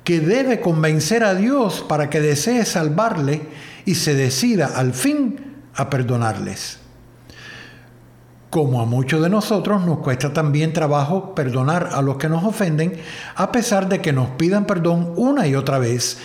que 0.06 0.22
debe 0.22 0.62
convencer 0.62 1.26
a 1.26 1.36
Dios 1.36 1.84
para 1.86 2.10
que 2.10 2.22
desee 2.22 2.64
salvarle 2.64 3.42
y 3.84 3.96
se 3.96 4.16
decida 4.16 4.68
al 4.78 4.94
fin 4.94 5.58
a 5.76 5.90
perdonarles. 5.90 6.85
Como 8.56 8.80
a 8.80 8.86
muchos 8.86 9.22
de 9.22 9.30
nosotros 9.30 9.86
nos 9.86 9.98
cuesta 9.98 10.32
también 10.32 10.72
trabajo 10.72 11.36
perdonar 11.36 11.90
a 11.92 12.02
los 12.02 12.16
que 12.16 12.30
nos 12.30 12.46
ofenden, 12.46 12.94
a 13.36 13.52
pesar 13.52 13.90
de 13.90 14.00
que 14.00 14.14
nos 14.14 14.30
pidan 14.30 14.66
perdón 14.66 15.12
una 15.18 15.46
y 15.46 15.56
otra 15.56 15.78
vez, 15.78 16.20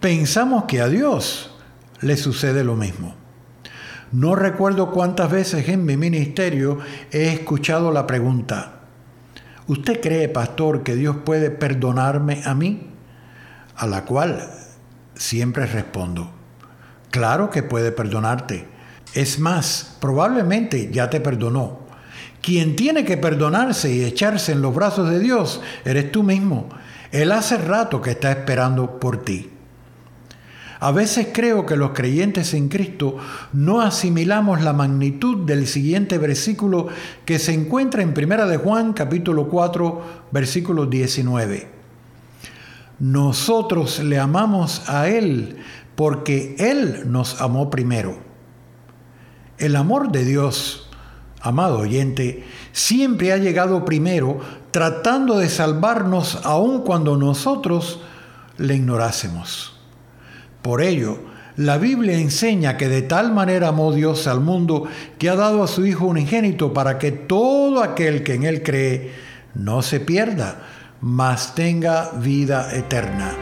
pensamos 0.00 0.64
que 0.64 0.80
a 0.80 0.88
Dios 0.88 1.54
le 2.00 2.16
sucede 2.16 2.64
lo 2.64 2.74
mismo. 2.74 3.14
No 4.10 4.34
recuerdo 4.34 4.90
cuántas 4.90 5.30
veces 5.30 5.68
en 5.68 5.84
mi 5.84 5.96
ministerio 5.96 6.80
he 7.12 7.28
escuchado 7.28 7.92
la 7.92 8.04
pregunta, 8.04 8.80
¿usted 9.68 10.00
cree, 10.00 10.28
pastor, 10.28 10.82
que 10.82 10.96
Dios 10.96 11.18
puede 11.24 11.52
perdonarme 11.52 12.42
a 12.44 12.54
mí? 12.54 12.90
A 13.76 13.86
la 13.86 14.04
cual 14.04 14.50
siempre 15.14 15.66
respondo, 15.66 16.32
claro 17.12 17.48
que 17.48 17.62
puede 17.62 17.92
perdonarte 17.92 18.75
es 19.14 19.38
más, 19.38 19.96
probablemente 20.00 20.90
ya 20.92 21.10
te 21.10 21.20
perdonó. 21.20 21.80
Quien 22.42 22.76
tiene 22.76 23.04
que 23.04 23.16
perdonarse 23.16 23.92
y 23.92 24.04
echarse 24.04 24.52
en 24.52 24.62
los 24.62 24.74
brazos 24.74 25.10
de 25.10 25.18
Dios 25.18 25.60
eres 25.84 26.12
tú 26.12 26.22
mismo. 26.22 26.68
Él 27.10 27.32
hace 27.32 27.56
rato 27.56 28.00
que 28.00 28.10
está 28.10 28.30
esperando 28.30 29.00
por 29.00 29.24
ti. 29.24 29.50
A 30.78 30.92
veces 30.92 31.28
creo 31.32 31.64
que 31.64 31.76
los 31.76 31.92
creyentes 31.92 32.52
en 32.52 32.68
Cristo 32.68 33.16
no 33.52 33.80
asimilamos 33.80 34.60
la 34.60 34.74
magnitud 34.74 35.46
del 35.46 35.66
siguiente 35.66 36.18
versículo 36.18 36.88
que 37.24 37.38
se 37.38 37.54
encuentra 37.54 38.02
en 38.02 38.12
Primera 38.12 38.46
de 38.46 38.58
Juan 38.58 38.92
capítulo 38.92 39.48
4 39.48 40.02
versículo 40.30 40.84
19. 40.86 41.68
Nosotros 42.98 44.00
le 44.00 44.18
amamos 44.18 44.88
a 44.88 45.08
Él 45.08 45.56
porque 45.94 46.56
Él 46.58 47.10
nos 47.10 47.40
amó 47.40 47.70
primero. 47.70 48.18
El 49.58 49.74
amor 49.76 50.12
de 50.12 50.24
Dios, 50.24 50.88
amado 51.40 51.78
oyente, 51.78 52.44
siempre 52.72 53.32
ha 53.32 53.38
llegado 53.38 53.84
primero 53.84 54.40
tratando 54.70 55.38
de 55.38 55.48
salvarnos 55.48 56.40
aun 56.44 56.82
cuando 56.82 57.16
nosotros 57.16 58.00
le 58.58 58.76
ignorásemos. 58.76 59.78
Por 60.60 60.82
ello, 60.82 61.18
la 61.56 61.78
Biblia 61.78 62.18
enseña 62.18 62.76
que 62.76 62.88
de 62.88 63.00
tal 63.00 63.32
manera 63.32 63.68
amó 63.68 63.92
Dios 63.92 64.26
al 64.26 64.40
mundo 64.40 64.84
que 65.18 65.30
ha 65.30 65.36
dado 65.36 65.62
a 65.62 65.68
su 65.68 65.86
Hijo 65.86 66.04
unigénito 66.04 66.74
para 66.74 66.98
que 66.98 67.12
todo 67.12 67.82
aquel 67.82 68.22
que 68.22 68.34
en 68.34 68.44
Él 68.44 68.62
cree 68.62 69.12
no 69.54 69.80
se 69.80 70.00
pierda, 70.00 70.58
mas 71.00 71.54
tenga 71.54 72.10
vida 72.10 72.76
eterna. 72.76 73.32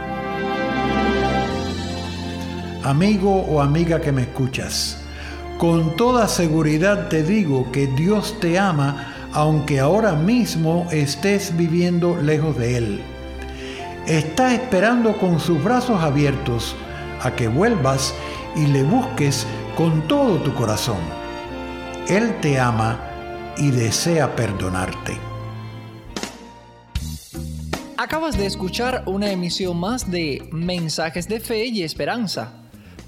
Amigo 2.85 3.35
o 3.35 3.61
amiga 3.61 4.01
que 4.01 4.13
me 4.13 4.23
escuchas, 4.23 5.04
con 5.59 5.97
toda 5.97 6.29
seguridad 6.29 7.09
te 7.09 7.23
digo 7.23 7.71
que 7.71 7.87
Dios 7.87 8.39
te 8.41 8.59
ama 8.59 9.15
aunque 9.33 9.81
ahora 9.81 10.15
mismo 10.15 10.87
estés 10.91 11.57
viviendo 11.57 12.17
lejos 12.17 12.57
de 12.57 12.77
Él. 12.77 13.03
Está 14.07 14.55
esperando 14.55 15.17
con 15.19 15.41
sus 15.41 15.63
brazos 15.63 16.01
abiertos 16.03 16.77
a 17.23 17.35
que 17.35 17.49
vuelvas 17.49 18.15
y 18.55 18.67
le 18.67 18.83
busques 18.83 19.47
con 19.77 20.07
todo 20.07 20.37
tu 20.39 20.55
corazón. 20.55 20.99
Él 22.09 22.39
te 22.41 22.61
ama 22.61 23.01
y 23.57 23.71
desea 23.71 24.37
perdonarte. 24.37 25.19
Acabas 27.97 28.37
de 28.37 28.47
escuchar 28.47 29.03
una 29.07 29.31
emisión 29.31 29.79
más 29.79 30.11
de 30.11 30.49
Mensajes 30.53 31.27
de 31.27 31.41
Fe 31.41 31.67
y 31.67 31.83
Esperanza 31.83 32.64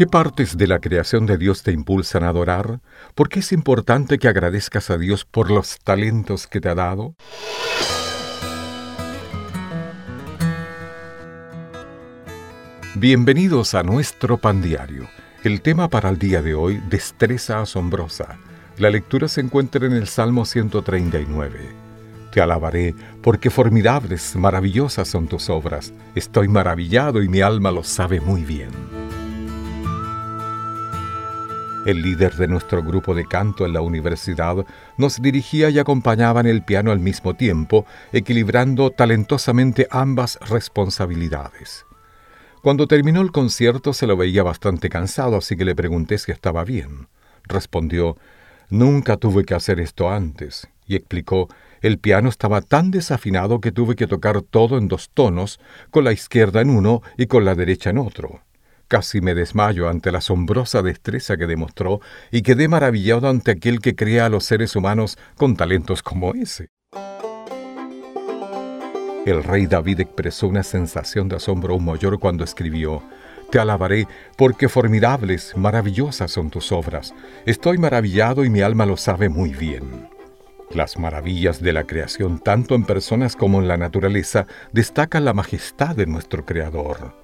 ¿Qué 0.00 0.06
partes 0.06 0.56
de 0.56 0.66
la 0.66 0.78
creación 0.78 1.26
de 1.26 1.36
Dios 1.36 1.62
te 1.62 1.72
impulsan 1.72 2.24
a 2.24 2.30
adorar? 2.30 2.80
¿Por 3.14 3.28
qué 3.28 3.40
es 3.40 3.52
importante 3.52 4.18
que 4.18 4.28
agradezcas 4.28 4.88
a 4.88 4.96
Dios 4.96 5.26
por 5.26 5.50
los 5.50 5.78
talentos 5.78 6.46
que 6.46 6.58
te 6.58 6.70
ha 6.70 6.74
dado? 6.74 7.16
Bienvenidos 12.94 13.74
a 13.74 13.82
nuestro 13.82 14.38
pan 14.38 14.62
diario. 14.62 15.06
El 15.44 15.60
tema 15.60 15.88
para 15.88 16.08
el 16.08 16.16
día 16.16 16.40
de 16.40 16.54
hoy, 16.54 16.80
destreza 16.88 17.60
asombrosa. 17.60 18.38
La 18.78 18.88
lectura 18.88 19.28
se 19.28 19.42
encuentra 19.42 19.84
en 19.84 19.92
el 19.92 20.08
Salmo 20.08 20.46
139. 20.46 21.58
Te 22.32 22.40
alabaré, 22.40 22.94
porque 23.22 23.50
formidables, 23.50 24.34
maravillosas 24.34 25.08
son 25.08 25.28
tus 25.28 25.50
obras. 25.50 25.92
Estoy 26.14 26.48
maravillado 26.48 27.22
y 27.22 27.28
mi 27.28 27.42
alma 27.42 27.70
lo 27.70 27.84
sabe 27.84 28.22
muy 28.22 28.44
bien. 28.44 28.70
El 31.86 32.02
líder 32.02 32.34
de 32.34 32.46
nuestro 32.46 32.82
grupo 32.82 33.14
de 33.14 33.24
canto 33.24 33.64
en 33.64 33.72
la 33.72 33.80
universidad 33.80 34.66
nos 34.98 35.22
dirigía 35.22 35.70
y 35.70 35.78
acompañaba 35.78 36.40
en 36.40 36.46
el 36.46 36.62
piano 36.62 36.92
al 36.92 36.98
mismo 36.98 37.34
tiempo, 37.34 37.86
equilibrando 38.12 38.90
talentosamente 38.90 39.88
ambas 39.90 40.38
responsabilidades. 40.50 41.86
Cuando 42.62 42.86
terminó 42.86 43.22
el 43.22 43.32
concierto 43.32 43.94
se 43.94 44.06
lo 44.06 44.18
veía 44.18 44.42
bastante 44.42 44.90
cansado, 44.90 45.38
así 45.38 45.56
que 45.56 45.64
le 45.64 45.74
pregunté 45.74 46.18
si 46.18 46.32
estaba 46.32 46.64
bien. 46.64 47.08
Respondió, 47.44 48.18
Nunca 48.68 49.16
tuve 49.16 49.44
que 49.44 49.54
hacer 49.54 49.80
esto 49.80 50.10
antes, 50.10 50.68
y 50.86 50.96
explicó 50.96 51.48
el 51.80 51.98
piano 51.98 52.28
estaba 52.28 52.60
tan 52.60 52.90
desafinado 52.90 53.62
que 53.62 53.72
tuve 53.72 53.96
que 53.96 54.06
tocar 54.06 54.42
todo 54.42 54.76
en 54.76 54.86
dos 54.86 55.08
tonos, 55.14 55.58
con 55.90 56.04
la 56.04 56.12
izquierda 56.12 56.60
en 56.60 56.68
uno 56.68 57.00
y 57.16 57.26
con 57.26 57.46
la 57.46 57.54
derecha 57.54 57.88
en 57.88 57.96
otro. 57.96 58.42
Casi 58.90 59.20
me 59.20 59.36
desmayo 59.36 59.88
ante 59.88 60.10
la 60.10 60.18
asombrosa 60.18 60.82
destreza 60.82 61.36
que 61.36 61.46
demostró 61.46 62.00
y 62.32 62.42
quedé 62.42 62.66
maravillado 62.66 63.28
ante 63.28 63.52
aquel 63.52 63.78
que 63.78 63.94
crea 63.94 64.26
a 64.26 64.28
los 64.28 64.44
seres 64.44 64.74
humanos 64.74 65.16
con 65.36 65.54
talentos 65.54 66.02
como 66.02 66.34
ese. 66.34 66.70
El 69.24 69.44
rey 69.44 69.68
David 69.68 70.00
expresó 70.00 70.48
una 70.48 70.64
sensación 70.64 71.28
de 71.28 71.36
asombro 71.36 71.74
aún 71.74 71.84
mayor 71.84 72.18
cuando 72.18 72.42
escribió, 72.42 73.00
Te 73.52 73.60
alabaré 73.60 74.08
porque 74.36 74.68
formidables, 74.68 75.56
maravillosas 75.56 76.32
son 76.32 76.50
tus 76.50 76.72
obras. 76.72 77.14
Estoy 77.46 77.78
maravillado 77.78 78.44
y 78.44 78.50
mi 78.50 78.60
alma 78.60 78.86
lo 78.86 78.96
sabe 78.96 79.28
muy 79.28 79.50
bien. 79.50 80.08
Las 80.74 80.98
maravillas 80.98 81.62
de 81.62 81.72
la 81.72 81.84
creación, 81.84 82.40
tanto 82.40 82.74
en 82.74 82.82
personas 82.82 83.36
como 83.36 83.60
en 83.60 83.68
la 83.68 83.76
naturaleza, 83.76 84.48
destacan 84.72 85.24
la 85.24 85.32
majestad 85.32 85.94
de 85.94 86.06
nuestro 86.06 86.44
Creador. 86.44 87.19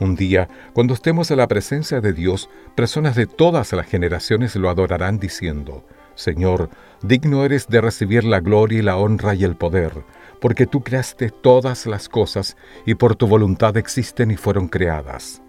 Un 0.00 0.16
día, 0.16 0.48
cuando 0.72 0.94
estemos 0.94 1.30
en 1.30 1.36
la 1.36 1.46
presencia 1.46 2.00
de 2.00 2.12
Dios, 2.12 2.48
personas 2.74 3.14
de 3.14 3.26
todas 3.26 3.72
las 3.72 3.86
generaciones 3.86 4.56
lo 4.56 4.70
adorarán 4.70 5.20
diciendo, 5.20 5.84
Señor, 6.14 6.70
digno 7.02 7.44
eres 7.44 7.68
de 7.68 7.80
recibir 7.80 8.24
la 8.24 8.40
gloria 8.40 8.80
y 8.80 8.82
la 8.82 8.96
honra 8.96 9.34
y 9.34 9.44
el 9.44 9.56
poder 9.56 10.02
porque 10.40 10.66
tú 10.66 10.82
creaste 10.82 11.30
todas 11.30 11.86
las 11.86 12.08
cosas 12.08 12.56
y 12.86 12.94
por 12.94 13.14
tu 13.14 13.26
voluntad 13.26 13.76
existen 13.76 14.30
y 14.30 14.36
fueron 14.36 14.68
creadas. 14.68 15.42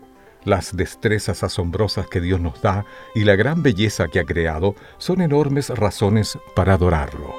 Las 0.44 0.76
destrezas 0.76 1.44
asombrosas 1.44 2.08
que 2.08 2.20
Dios 2.20 2.42
nos 2.42 2.62
da 2.62 2.86
y 3.16 3.24
la 3.24 3.36
gran 3.36 3.64
belleza 3.64 4.08
que 4.08 4.20
ha 4.20 4.26
creado 4.26 4.76
son 4.98 5.22
enormes 5.22 5.70
razones 5.70 6.38
para 6.56 6.74
adorarlo. 6.74 7.34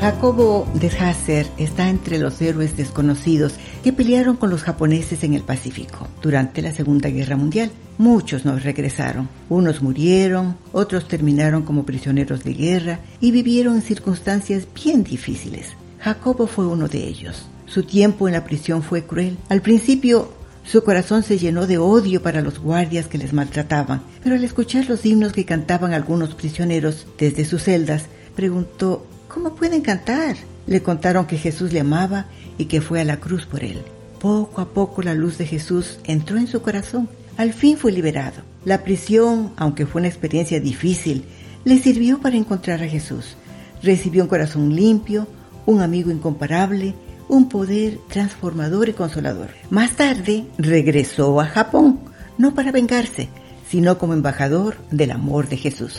Jacobo 0.00 0.68
de 0.74 0.86
Hasser 0.88 1.48
está 1.58 1.88
entre 1.88 2.18
los 2.18 2.40
héroes 2.40 2.76
desconocidos 2.76 3.54
que 3.82 3.92
pelearon 3.92 4.36
con 4.36 4.50
los 4.50 4.62
japoneses 4.62 5.24
en 5.24 5.34
el 5.34 5.42
Pacífico 5.42 6.06
durante 6.22 6.62
la 6.62 6.72
Segunda 6.72 7.08
Guerra 7.08 7.36
Mundial. 7.36 7.72
Muchos 7.98 8.44
no 8.44 8.56
regresaron. 8.56 9.28
Unos 9.48 9.82
murieron, 9.82 10.56
otros 10.72 11.08
terminaron 11.08 11.62
como 11.62 11.84
prisioneros 11.84 12.44
de 12.44 12.54
guerra 12.54 13.00
y 13.20 13.32
vivieron 13.32 13.76
en 13.76 13.82
circunstancias 13.82 14.68
bien 14.74 15.02
difíciles. 15.02 15.72
Jacobo 15.98 16.46
fue 16.46 16.68
uno 16.68 16.86
de 16.86 17.04
ellos. 17.04 17.46
Su 17.66 17.82
tiempo 17.82 18.28
en 18.28 18.34
la 18.34 18.44
prisión 18.44 18.82
fue 18.82 19.04
cruel. 19.04 19.36
Al 19.48 19.60
principio 19.60 20.30
su 20.66 20.82
corazón 20.82 21.22
se 21.22 21.38
llenó 21.38 21.66
de 21.66 21.78
odio 21.78 22.22
para 22.22 22.42
los 22.42 22.58
guardias 22.58 23.06
que 23.06 23.18
les 23.18 23.32
maltrataban, 23.32 24.02
pero 24.22 24.34
al 24.34 24.44
escuchar 24.44 24.88
los 24.88 25.06
himnos 25.06 25.32
que 25.32 25.44
cantaban 25.44 25.92
algunos 25.92 26.34
prisioneros 26.34 27.06
desde 27.18 27.44
sus 27.44 27.62
celdas, 27.62 28.06
preguntó 28.34 29.06
¿Cómo 29.28 29.54
pueden 29.54 29.82
cantar? 29.82 30.34
Le 30.66 30.82
contaron 30.82 31.26
que 31.26 31.36
Jesús 31.36 31.72
le 31.72 31.80
amaba 31.80 32.26
y 32.58 32.64
que 32.64 32.80
fue 32.80 33.00
a 33.00 33.04
la 33.04 33.18
cruz 33.20 33.44
por 33.44 33.62
él. 33.62 33.82
Poco 34.18 34.60
a 34.62 34.70
poco 34.70 35.02
la 35.02 35.14
luz 35.14 35.36
de 35.36 35.46
Jesús 35.46 35.98
entró 36.04 36.38
en 36.38 36.46
su 36.46 36.62
corazón. 36.62 37.08
Al 37.36 37.52
fin 37.52 37.76
fue 37.76 37.92
liberado. 37.92 38.42
La 38.64 38.82
prisión, 38.82 39.52
aunque 39.56 39.84
fue 39.84 40.00
una 40.00 40.08
experiencia 40.08 40.58
difícil, 40.58 41.24
le 41.64 41.78
sirvió 41.78 42.20
para 42.20 42.36
encontrar 42.36 42.82
a 42.82 42.88
Jesús. 42.88 43.36
Recibió 43.82 44.22
un 44.22 44.28
corazón 44.28 44.74
limpio, 44.74 45.28
un 45.66 45.82
amigo 45.82 46.10
incomparable, 46.10 46.94
un 47.28 47.48
poder 47.48 47.98
transformador 48.08 48.88
y 48.88 48.92
consolador. 48.92 49.50
Más 49.70 49.92
tarde 49.92 50.46
regresó 50.58 51.40
a 51.40 51.46
Japón, 51.46 52.00
no 52.38 52.54
para 52.54 52.72
vengarse, 52.72 53.28
sino 53.68 53.98
como 53.98 54.12
embajador 54.12 54.76
del 54.90 55.10
amor 55.10 55.48
de 55.48 55.56
Jesús. 55.56 55.96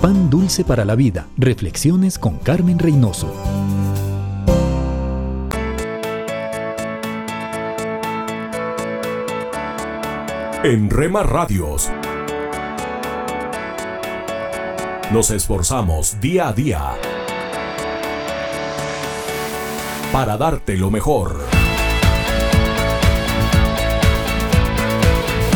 Pan 0.00 0.30
dulce 0.30 0.64
para 0.64 0.84
la 0.84 0.94
vida. 0.94 1.26
Reflexiones 1.36 2.18
con 2.18 2.38
Carmen 2.38 2.78
Reynoso. 2.78 3.32
En 10.62 10.90
Rema 10.90 11.22
Radios 11.22 11.90
nos 15.12 15.30
esforzamos 15.30 16.20
día 16.20 16.48
a 16.48 16.52
día 16.52 16.92
para 20.12 20.36
darte 20.36 20.76
lo 20.76 20.90
mejor. 20.90 21.44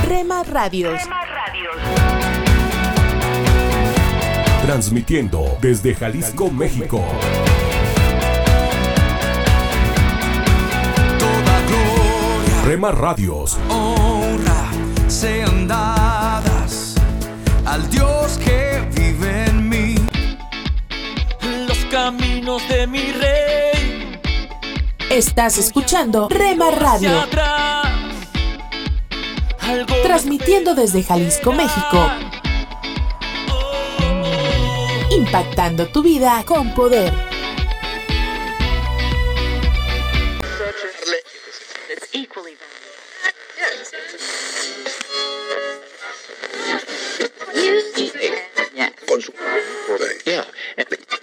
Rema 0.06 0.42
Radios. 0.42 1.00
Transmitiendo 4.62 5.58
desde 5.60 5.94
Jalisco, 5.94 6.50
México. 6.50 7.04
Rema 12.64 12.92
Radios. 12.92 13.58
honra 13.68 14.70
sean 15.08 15.66
dadas 15.66 16.94
al 17.64 17.90
Dios 17.90 18.38
que 18.38 18.80
vive 18.94 19.46
en 19.46 19.68
mí. 19.68 19.94
Los 21.66 21.78
caminos 21.90 22.62
de 22.68 22.86
mi 22.86 23.10
rey. 23.12 23.59
Estás 25.10 25.58
escuchando 25.58 26.28
Rema 26.28 26.70
Radio. 26.70 27.10
Transmitiendo 30.04 30.76
desde 30.76 31.02
Jalisco, 31.02 31.50
México. 31.50 32.08
Impactando 35.10 35.88
tu 35.88 36.04
vida 36.04 36.44
con 36.46 36.72
poder. 36.74 37.12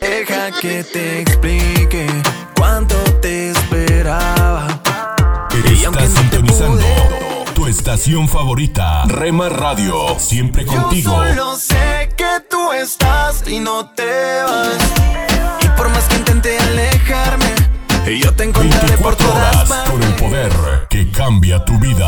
Deja 0.01 0.51
que 0.59 0.83
te 0.83 1.21
explique 1.21 1.56
favorita, 8.38 9.03
Rema 9.07 9.49
Radio, 9.49 10.15
siempre 10.19 10.63
contigo. 10.63 11.11
Yo 11.11 11.27
solo 11.27 11.55
sé 11.55 12.09
que 12.15 12.39
tú 12.47 12.71
estás 12.71 13.43
y 13.47 13.59
no 13.59 13.89
te 13.89 14.43
vas. 14.43 14.77
Y 15.63 15.67
por 15.69 15.89
más 15.89 16.03
que 16.03 16.17
intente 16.17 16.55
alejarme, 16.59 17.55
yo 18.21 18.31
te 18.35 18.43
encontraré 18.43 18.95
por 18.99 19.17
24 19.17 19.27
todas 19.27 19.71
horas 19.71 19.89
con 19.89 20.03
el 20.03 20.13
poder 20.13 20.51
que 20.88 21.09
cambia 21.09 21.65
tu 21.65 21.79
vida. 21.79 22.06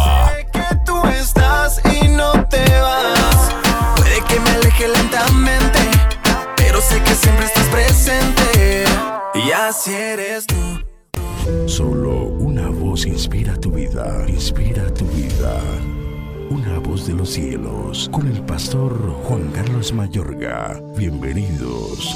Los 17.30 17.36
cielos, 17.36 18.09
con 18.11 18.27
el 18.27 18.41
pastor 18.41 19.11
Juan 19.23 19.51
Carlos 19.53 19.93
Mayorga. 19.93 20.82
Bienvenidos. 20.97 22.15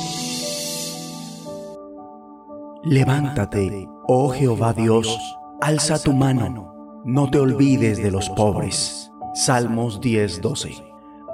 Levántate, 2.83 3.87
oh 4.07 4.29
Jehová 4.29 4.73
Dios, 4.73 5.19
alza 5.61 6.01
tu 6.01 6.13
mano, 6.13 7.01
no 7.05 7.29
te 7.29 7.37
olvides 7.37 8.01
de 8.01 8.09
los 8.09 8.27
pobres. 8.31 9.11
Salmos 9.35 10.01
10:12. 10.01 10.83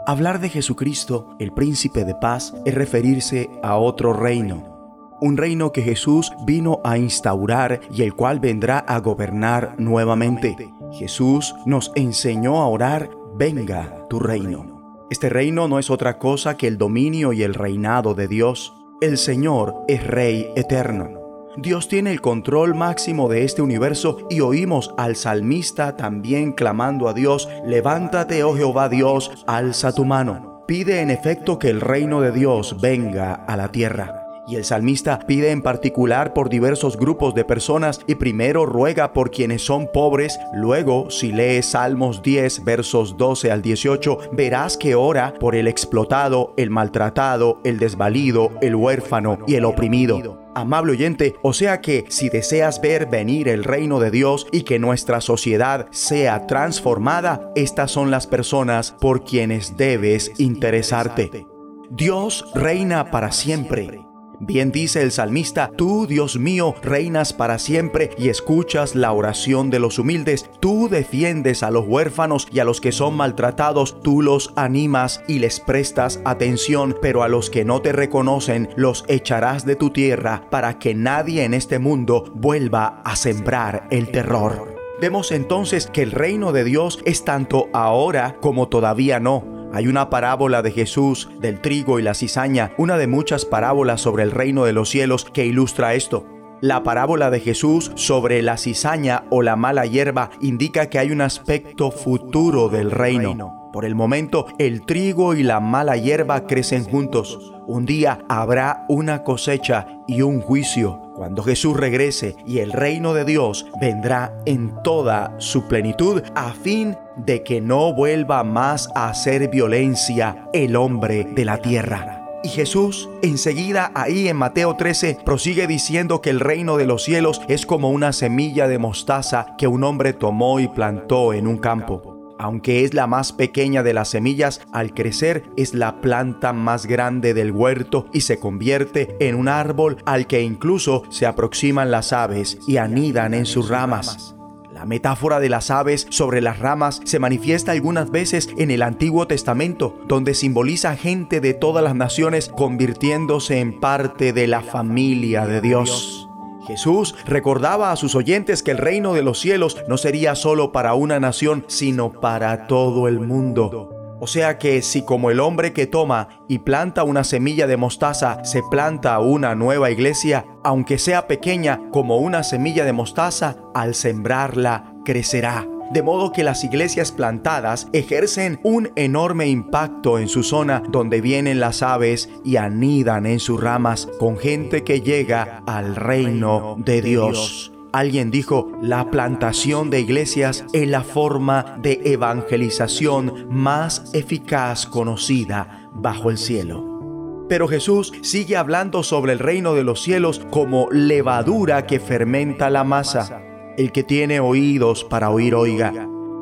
Hablar 0.06 0.42
de 0.42 0.50
Jesucristo, 0.50 1.36
el 1.40 1.54
príncipe 1.54 2.04
de 2.04 2.16
paz, 2.16 2.54
es 2.66 2.76
referirse 2.76 3.50
a 3.64 3.78
otro 3.78 4.12
reino, 4.12 4.80
un 5.22 5.38
reino 5.38 5.72
que 5.72 5.84
Jesús 5.84 6.34
vino 6.46 6.82
a 6.84 6.98
instaurar 6.98 7.80
y 7.94 8.02
el 8.04 8.14
cual 8.14 8.40
vendrá 8.40 8.80
a 8.80 9.00
gobernar 9.00 9.76
nuevamente. 9.78 10.56
Jesús 10.92 11.56
nos 11.66 11.92
enseñó 11.96 12.62
a 12.62 12.68
orar, 12.68 13.10
venga 13.40 14.06
tu 14.10 14.20
reino. 14.20 15.08
Este 15.10 15.30
reino 15.30 15.70
no 15.70 15.80
es 15.80 15.90
otra 15.90 16.20
cosa 16.20 16.58
que 16.58 16.68
el 16.68 16.78
dominio 16.78 17.32
y 17.32 17.42
el 17.42 17.54
reinado 17.54 18.14
de 18.14 18.28
Dios. 18.28 18.74
El 19.00 19.18
Señor 19.18 19.76
es 19.88 20.06
Rey 20.06 20.52
eterno. 20.58 21.46
Dios 21.56 21.88
tiene 21.88 22.12
el 22.12 22.20
control 22.20 22.76
máximo 22.76 23.30
de 23.30 23.46
este 23.46 23.62
universo 23.62 24.18
y 24.30 24.42
oímos 24.42 24.94
al 24.98 25.16
salmista 25.16 25.96
también 25.96 26.52
clamando 26.52 27.08
a 27.08 27.14
Dios, 27.14 27.48
levántate, 27.66 28.44
oh 28.44 28.56
Jehová 28.56 28.90
Dios, 28.90 29.32
alza 29.48 29.94
tu 29.94 30.04
mano. 30.04 30.66
Pide 30.68 31.00
en 31.00 31.10
efecto 31.10 31.60
que 31.60 31.70
el 31.70 31.80
reino 31.80 32.20
de 32.20 32.34
Dios 32.34 32.80
venga 32.82 33.34
a 33.34 33.56
la 33.56 33.72
tierra. 33.72 34.19
Y 34.50 34.56
el 34.56 34.66
salmista 34.66 35.20
pide 35.20 35.52
en 35.52 35.62
particular 35.62 36.34
por 36.34 36.50
diversos 36.50 36.98
grupos 36.98 37.36
de 37.36 37.46
personas 37.46 38.00
y 38.08 38.16
primero 38.16 38.66
ruega 38.66 39.14
por 39.14 39.30
quienes 39.30 39.62
son 39.62 39.88
pobres, 39.94 40.40
luego 40.56 41.12
si 41.12 41.32
lees 41.32 41.68
Salmos 41.68 42.24
10 42.24 42.64
versos 42.64 43.16
12 43.16 43.52
al 43.52 43.62
18 43.62 44.18
verás 44.32 44.76
que 44.76 44.96
ora 44.96 45.36
por 45.40 45.54
el 45.54 45.68
explotado, 45.68 46.56
el 46.58 46.72
maltratado, 46.72 47.62
el 47.64 47.78
desvalido, 47.78 48.52
el 48.62 48.76
huérfano 48.76 49.38
y 49.46 49.54
el 49.54 49.66
oprimido. 49.66 50.40
Amable 50.56 50.94
oyente, 50.94 51.36
o 51.44 51.54
sea 51.54 51.80
que 51.80 52.06
si 52.10 52.30
deseas 52.30 52.82
ver 52.82 53.06
venir 53.06 53.50
el 53.50 53.64
reino 53.64 54.00
de 54.00 54.10
Dios 54.10 54.48
y 54.52 54.64
que 54.64 54.80
nuestra 54.80 55.22
sociedad 55.22 55.86
sea 55.92 56.48
transformada, 56.48 57.52
estas 57.56 57.92
son 57.92 58.10
las 58.10 58.26
personas 58.26 58.96
por 59.00 59.24
quienes 59.24 59.78
debes 59.78 60.32
interesarte. 60.40 61.46
Dios 61.92 62.46
reina 62.56 63.12
para 63.12 63.32
siempre. 63.32 64.09
Bien 64.42 64.72
dice 64.72 65.02
el 65.02 65.12
salmista, 65.12 65.70
tú, 65.76 66.08
Dios 66.08 66.40
mío, 66.40 66.74
reinas 66.82 67.34
para 67.34 67.60
siempre 67.60 68.12
y 68.18 68.30
escuchas 68.30 68.96
la 68.96 69.12
oración 69.12 69.70
de 69.70 69.80
los 69.80 70.00
humildes. 70.00 70.50
Tú 70.62 70.88
defiendes 70.90 71.62
a 71.62 71.72
los 71.72 71.86
huérfanos 71.86 72.48
y 72.50 72.60
a 72.60 72.64
los 72.64 72.80
que 72.80 72.94
son 72.94 73.18
maltratados, 73.18 74.02
tú 74.02 74.22
los 74.22 74.54
animas 74.56 75.22
y 75.28 75.40
les 75.40 75.60
prestas 75.60 76.22
atención, 76.24 76.96
pero 77.02 77.24
a 77.24 77.28
los 77.28 77.50
que 77.50 77.66
no 77.66 77.82
te 77.82 77.92
reconocen 77.92 78.70
los 78.78 79.04
echarás 79.10 79.66
de 79.66 79.76
tu 79.76 79.90
tierra 79.90 80.48
para 80.50 80.80
que 80.80 80.96
nadie 80.96 81.44
en 81.44 81.54
este 81.54 81.78
mundo 81.78 82.24
vuelva 82.34 83.02
a 83.04 83.18
sembrar 83.18 83.88
el 83.92 84.10
terror. 84.10 84.74
Vemos 85.02 85.34
entonces 85.34 85.88
que 85.88 86.02
el 86.02 86.12
reino 86.12 86.54
de 86.54 86.64
Dios 86.64 87.00
es 87.04 87.26
tanto 87.26 87.68
ahora 87.74 88.38
como 88.40 88.70
todavía 88.70 89.20
no 89.20 89.59
hay 89.74 89.88
una 89.88 90.10
parábola 90.10 90.62
de 90.62 90.72
Jesús 90.72 91.30
del 91.40 91.62
trigo 91.62 92.00
y 92.00 92.04
la 92.04 92.14
cizaña, 92.14 92.72
una 92.78 92.98
de 92.98 93.08
muchas 93.08 93.46
parábolas 93.46 94.02
sobre 94.02 94.24
el 94.24 94.32
reino 94.32 94.66
de 94.66 94.74
los 94.74 94.90
cielos 94.90 95.26
que 95.26 95.46
ilustra 95.46 95.94
esto. 95.94 96.26
La 96.62 96.84
parábola 96.84 97.30
de 97.30 97.40
Jesús 97.40 97.92
sobre 97.96 98.42
la 98.42 98.58
cizaña 98.58 99.24
o 99.30 99.42
la 99.42 99.56
mala 99.56 99.86
hierba 99.86 100.32
indica 100.42 100.90
que 100.90 101.00
hay 101.00 101.12
un 101.12 101.22
aspecto 101.22 101.92
futuro 101.92 102.68
del 102.68 102.92
reino. 102.92 103.70
Por 103.72 103.86
el 103.86 103.96
momento, 103.96 104.48
el 104.58 104.86
trigo 104.86 105.36
y 105.36 105.44
la 105.44 105.60
mala 105.60 105.96
hierba 105.96 106.48
crecen 106.48 106.84
juntos. 106.84 107.54
Un 107.68 107.86
día 107.86 108.26
habrá 108.28 108.86
una 108.90 109.24
cosecha 109.24 109.88
y 110.08 110.22
un 110.24 110.42
juicio 110.42 111.09
cuando 111.20 111.44
Jesús 111.44 111.76
regrese 111.76 112.38
y 112.48 112.60
el 112.60 112.72
reino 112.72 113.14
de 113.14 113.26
Dios 113.26 113.66
vendrá 113.82 114.34
en 114.46 114.74
toda 114.84 115.36
su 115.38 115.68
plenitud 115.68 116.24
a 116.34 116.54
fin 116.54 116.96
de 117.18 117.44
que 117.44 117.60
no 117.60 117.94
vuelva 117.94 118.46
más 118.46 118.88
a 118.96 119.10
hacer 119.10 119.50
violencia 119.50 120.48
el 120.54 120.78
hombre 120.78 121.26
de 121.26 121.44
la 121.44 121.58
tierra. 121.58 122.26
Y 122.42 122.48
Jesús 122.48 123.10
enseguida 123.22 123.92
ahí 123.96 124.30
en 124.30 124.38
Mateo 124.38 124.78
13 124.78 125.18
prosigue 125.26 125.68
diciendo 125.68 126.22
que 126.22 126.30
el 126.30 126.40
reino 126.40 126.78
de 126.78 126.86
los 126.86 127.04
cielos 127.04 127.42
es 127.50 127.66
como 127.66 127.90
una 127.90 128.14
semilla 128.14 128.70
de 128.70 128.80
mostaza 128.80 129.58
que 129.58 129.68
un 129.68 129.84
hombre 129.84 130.14
tomó 130.14 130.62
y 130.62 130.70
plantó 130.70 131.34
en 131.34 131.48
un 131.48 131.58
campo. 131.58 132.19
Aunque 132.42 132.86
es 132.86 132.94
la 132.94 133.06
más 133.06 133.34
pequeña 133.34 133.84
de 133.84 133.94
las 133.94 134.08
semillas, 134.08 134.62
al 134.72 134.94
crecer 134.94 135.44
es 135.58 135.74
la 135.74 136.00
planta 136.00 136.54
más 136.54 136.86
grande 136.86 137.34
del 137.34 137.52
huerto 137.52 138.06
y 138.14 138.22
se 138.22 138.40
convierte 138.40 139.18
en 139.20 139.36
un 139.36 139.50
árbol 139.50 139.98
al 140.06 140.26
que 140.26 140.42
incluso 140.42 141.04
se 141.10 141.26
aproximan 141.26 141.92
las 141.92 142.14
aves 142.14 142.58
y 142.66 142.78
anidan 142.78 143.34
en 143.34 143.46
sus 143.46 143.68
ramas. 143.68 144.38
La 144.74 144.86
metáfora 144.86 145.42
de 145.42 145.50
las 145.50 145.70
aves 145.70 146.08
sobre 146.10 146.40
las 146.40 146.60
ramas 146.60 147.02
se 147.04 147.20
manifiesta 147.20 147.74
algunas 147.74 148.10
veces 148.10 148.48
en 148.58 148.72
el 148.72 148.84
Antiguo 148.84 149.28
Testamento, 149.28 150.00
donde 150.08 150.34
simboliza 150.34 150.96
gente 150.96 151.42
de 151.42 151.54
todas 151.54 151.84
las 151.84 151.96
naciones 151.96 152.48
convirtiéndose 152.48 153.60
en 153.60 153.82
parte 153.82 154.32
de 154.32 154.48
la 154.48 154.62
familia 154.62 155.46
de 155.46 155.60
Dios. 155.60 156.29
Jesús 156.70 157.16
recordaba 157.26 157.92
a 157.92 157.96
sus 157.96 158.14
oyentes 158.14 158.62
que 158.62 158.70
el 158.70 158.78
reino 158.78 159.16
de 159.16 159.24
los 159.24 159.40
cielos 159.40 159.78
no 159.88 159.98
sería 159.98 160.36
solo 160.36 160.72
para 160.72 160.94
una 160.94 161.20
nación, 161.20 161.66
sino 161.68 162.12
para 162.12 162.68
todo 162.68 163.08
el 163.08 163.20
mundo. 163.20 163.90
O 164.22 164.28
sea 164.28 164.60
que 164.60 164.84
si 164.84 165.02
como 165.02 165.32
el 165.32 165.40
hombre 165.40 165.74
que 165.74 165.88
toma 165.88 166.44
y 166.48 166.60
planta 166.60 167.04
una 167.04 167.24
semilla 167.24 167.66
de 167.66 167.78
mostaza 167.78 168.44
se 168.44 168.62
planta 168.70 169.18
una 169.20 169.56
nueva 169.56 169.90
iglesia, 169.90 170.46
aunque 170.64 171.00
sea 171.00 171.26
pequeña 171.26 171.82
como 171.92 172.18
una 172.18 172.44
semilla 172.44 172.86
de 172.86 172.94
mostaza, 172.94 173.58
al 173.74 173.96
sembrarla 173.96 174.94
crecerá 175.04 175.66
de 175.92 176.04
modo 176.04 176.32
que 176.32 176.44
las 176.44 176.64
iglesias 176.64 177.12
plantadas 177.12 177.88
ejercen 177.94 178.60
un 178.64 178.92
enorme 178.96 179.48
impacto 179.48 180.20
en 180.20 180.28
su 180.28 180.44
zona 180.44 180.84
donde 180.90 181.22
vienen 181.22 181.60
las 181.60 181.82
aves 181.84 182.30
y 182.44 182.58
anidan 182.58 183.26
en 183.26 183.40
sus 183.40 183.62
ramas 183.62 184.08
con 184.20 184.38
gente 184.38 184.84
que 184.84 185.02
llega 185.02 185.64
al 185.66 185.96
reino 185.96 186.76
de 186.80 187.02
Dios. 187.02 187.72
Alguien 187.92 188.30
dijo, 188.30 188.72
la 188.82 189.10
plantación 189.10 189.90
de 189.90 190.00
iglesias 190.00 190.64
es 190.74 190.88
la 190.88 191.04
forma 191.04 191.78
de 191.82 192.00
evangelización 192.06 193.48
más 193.50 194.12
eficaz 194.14 194.86
conocida 194.86 195.90
bajo 195.94 196.30
el 196.30 196.38
cielo. 196.38 197.46
Pero 197.50 197.68
Jesús 197.68 198.14
sigue 198.22 198.58
hablando 198.58 199.02
sobre 199.02 199.34
el 199.34 199.40
reino 199.40 199.74
de 199.74 199.84
los 199.84 200.04
cielos 200.04 200.40
como 200.52 200.88
levadura 200.92 201.88
que 201.88 202.00
fermenta 202.00 202.70
la 202.70 202.84
masa. 202.84 203.49
El 203.78 203.92
que 203.92 204.04
tiene 204.04 204.40
oídos 204.40 205.04
para 205.04 205.30
oír, 205.30 205.56
oiga. 205.56 205.94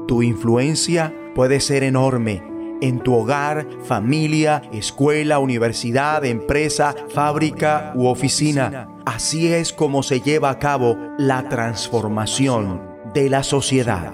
Tu 0.07 0.23
influencia 0.23 1.13
puede 1.35 1.59
ser 1.59 1.83
enorme 1.83 2.43
en 2.81 2.99
tu 2.99 3.15
hogar, 3.15 3.67
familia, 3.83 4.61
escuela, 4.71 5.39
universidad, 5.39 6.23
empresa, 6.25 6.95
fábrica 7.09 7.93
u 7.95 8.07
oficina. 8.07 8.89
Así 9.05 9.51
es 9.53 9.73
como 9.73 10.03
se 10.03 10.21
lleva 10.21 10.49
a 10.49 10.59
cabo 10.59 10.97
la 11.17 11.49
transformación 11.49 12.81
de 13.13 13.29
la 13.29 13.43
sociedad. 13.43 14.13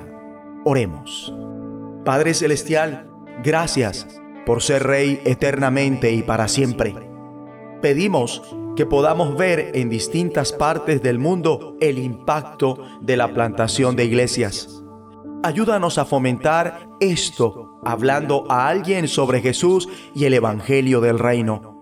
Oremos. 0.63 1.33
Padre 2.05 2.33
Celestial, 2.33 3.09
gracias 3.43 4.07
por 4.45 4.61
ser 4.61 4.83
Rey 4.83 5.21
eternamente 5.25 6.11
y 6.11 6.21
para 6.21 6.47
siempre. 6.47 6.95
Pedimos 7.81 8.55
que 8.75 8.85
podamos 8.85 9.37
ver 9.37 9.71
en 9.75 9.89
distintas 9.89 10.51
partes 10.51 11.01
del 11.01 11.19
mundo 11.19 11.77
el 11.79 11.99
impacto 11.99 12.79
de 13.01 13.17
la 13.17 13.27
plantación 13.33 13.95
de 13.95 14.05
iglesias. 14.05 14.83
Ayúdanos 15.43 15.97
a 15.97 16.05
fomentar 16.05 16.87
esto 16.99 17.79
hablando 17.85 18.45
a 18.49 18.67
alguien 18.67 19.07
sobre 19.07 19.41
Jesús 19.41 19.89
y 20.15 20.25
el 20.25 20.33
Evangelio 20.33 21.01
del 21.01 21.19
Reino. 21.19 21.73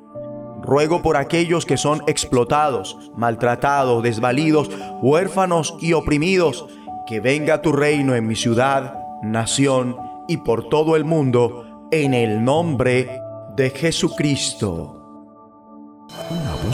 Ruego 0.63 1.01
por 1.01 1.17
aquellos 1.17 1.65
que 1.65 1.77
son 1.77 2.03
explotados, 2.07 2.97
maltratados, 3.15 4.03
desvalidos, 4.03 4.69
huérfanos 5.01 5.75
y 5.79 5.93
oprimidos, 5.93 6.65
que 7.07 7.19
venga 7.19 7.61
tu 7.61 7.71
reino 7.71 8.15
en 8.15 8.27
mi 8.27 8.35
ciudad, 8.35 8.99
nación 9.23 9.97
y 10.27 10.37
por 10.37 10.69
todo 10.69 10.95
el 10.95 11.05
mundo, 11.05 11.87
en 11.91 12.13
el 12.13 12.43
nombre 12.43 13.21
de 13.55 13.69
Jesucristo 13.69 15.01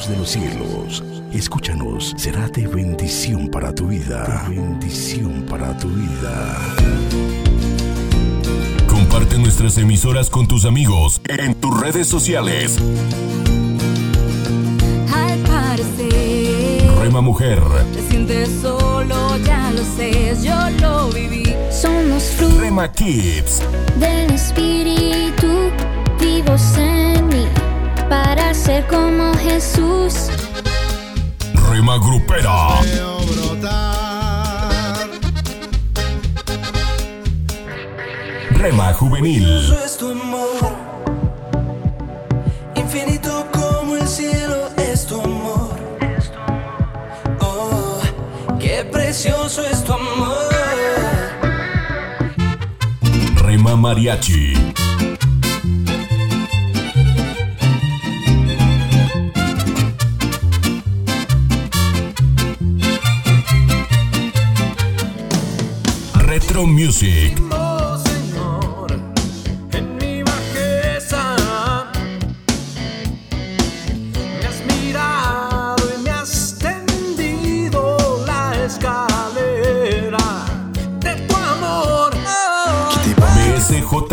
de 0.05 0.15
los 0.15 0.29
cielos, 0.29 1.03
escúchanos, 1.33 2.13
será 2.17 2.47
de 2.49 2.67
bendición 2.67 3.49
para 3.49 3.73
tu 3.73 3.87
vida. 3.87 4.45
bendición 4.47 5.43
para 5.49 5.75
tu 5.75 5.87
vida. 5.89 6.75
Comparte 8.87 9.39
nuestras 9.39 9.75
emisoras 9.79 10.29
con 10.29 10.47
tus 10.47 10.65
amigos 10.65 11.19
en 11.27 11.55
tus 11.55 11.81
redes 11.81 12.07
sociales. 12.07 12.77
Al 15.11 15.39
parecer, 15.39 16.91
Rema 17.01 17.21
Mujer. 17.21 17.59
te 17.91 18.07
sientes 18.07 18.49
solo, 18.61 19.35
ya 19.45 19.71
lo 19.71 19.83
sé, 19.83 20.37
yo 20.43 20.69
lo 20.79 21.09
viví. 21.09 21.55
Somos 21.71 22.23
frutos 22.37 22.59
Rema 22.59 22.91
Kids. 22.91 23.63
del 23.99 24.31
Espíritu 24.31 25.71
vivos 26.19 26.77
en 26.77 27.16
para 28.09 28.53
ser 28.53 28.85
como 28.87 29.33
Jesús. 29.35 30.29
Rema 31.69 31.97
Grupera. 31.97 32.79
Rema 38.51 38.93
Juvenil. 38.93 39.45
es 39.85 39.97
tu 39.97 40.11
amor, 40.11 40.75
infinito 42.75 43.45
como 43.51 43.95
el 43.95 44.07
cielo 44.07 44.69
es 44.77 45.05
tu 45.05 45.21
amor. 45.21 45.75
Oh, 47.39 47.99
qué 48.59 48.83
precioso 48.91 49.61
es 49.63 49.83
tu 49.83 49.93
amor. 49.93 50.49
Rema 53.43 53.75
Mariachi. 53.75 54.53
Electro 66.57 66.65
Music. 66.65 67.47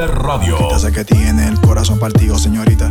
Radio. 0.07 0.57
Desde 0.73 0.91
que 0.91 1.05
tiene 1.05 1.49
el 1.49 1.61
corazón 1.61 1.99
partido, 1.99 2.39
señorita. 2.39 2.91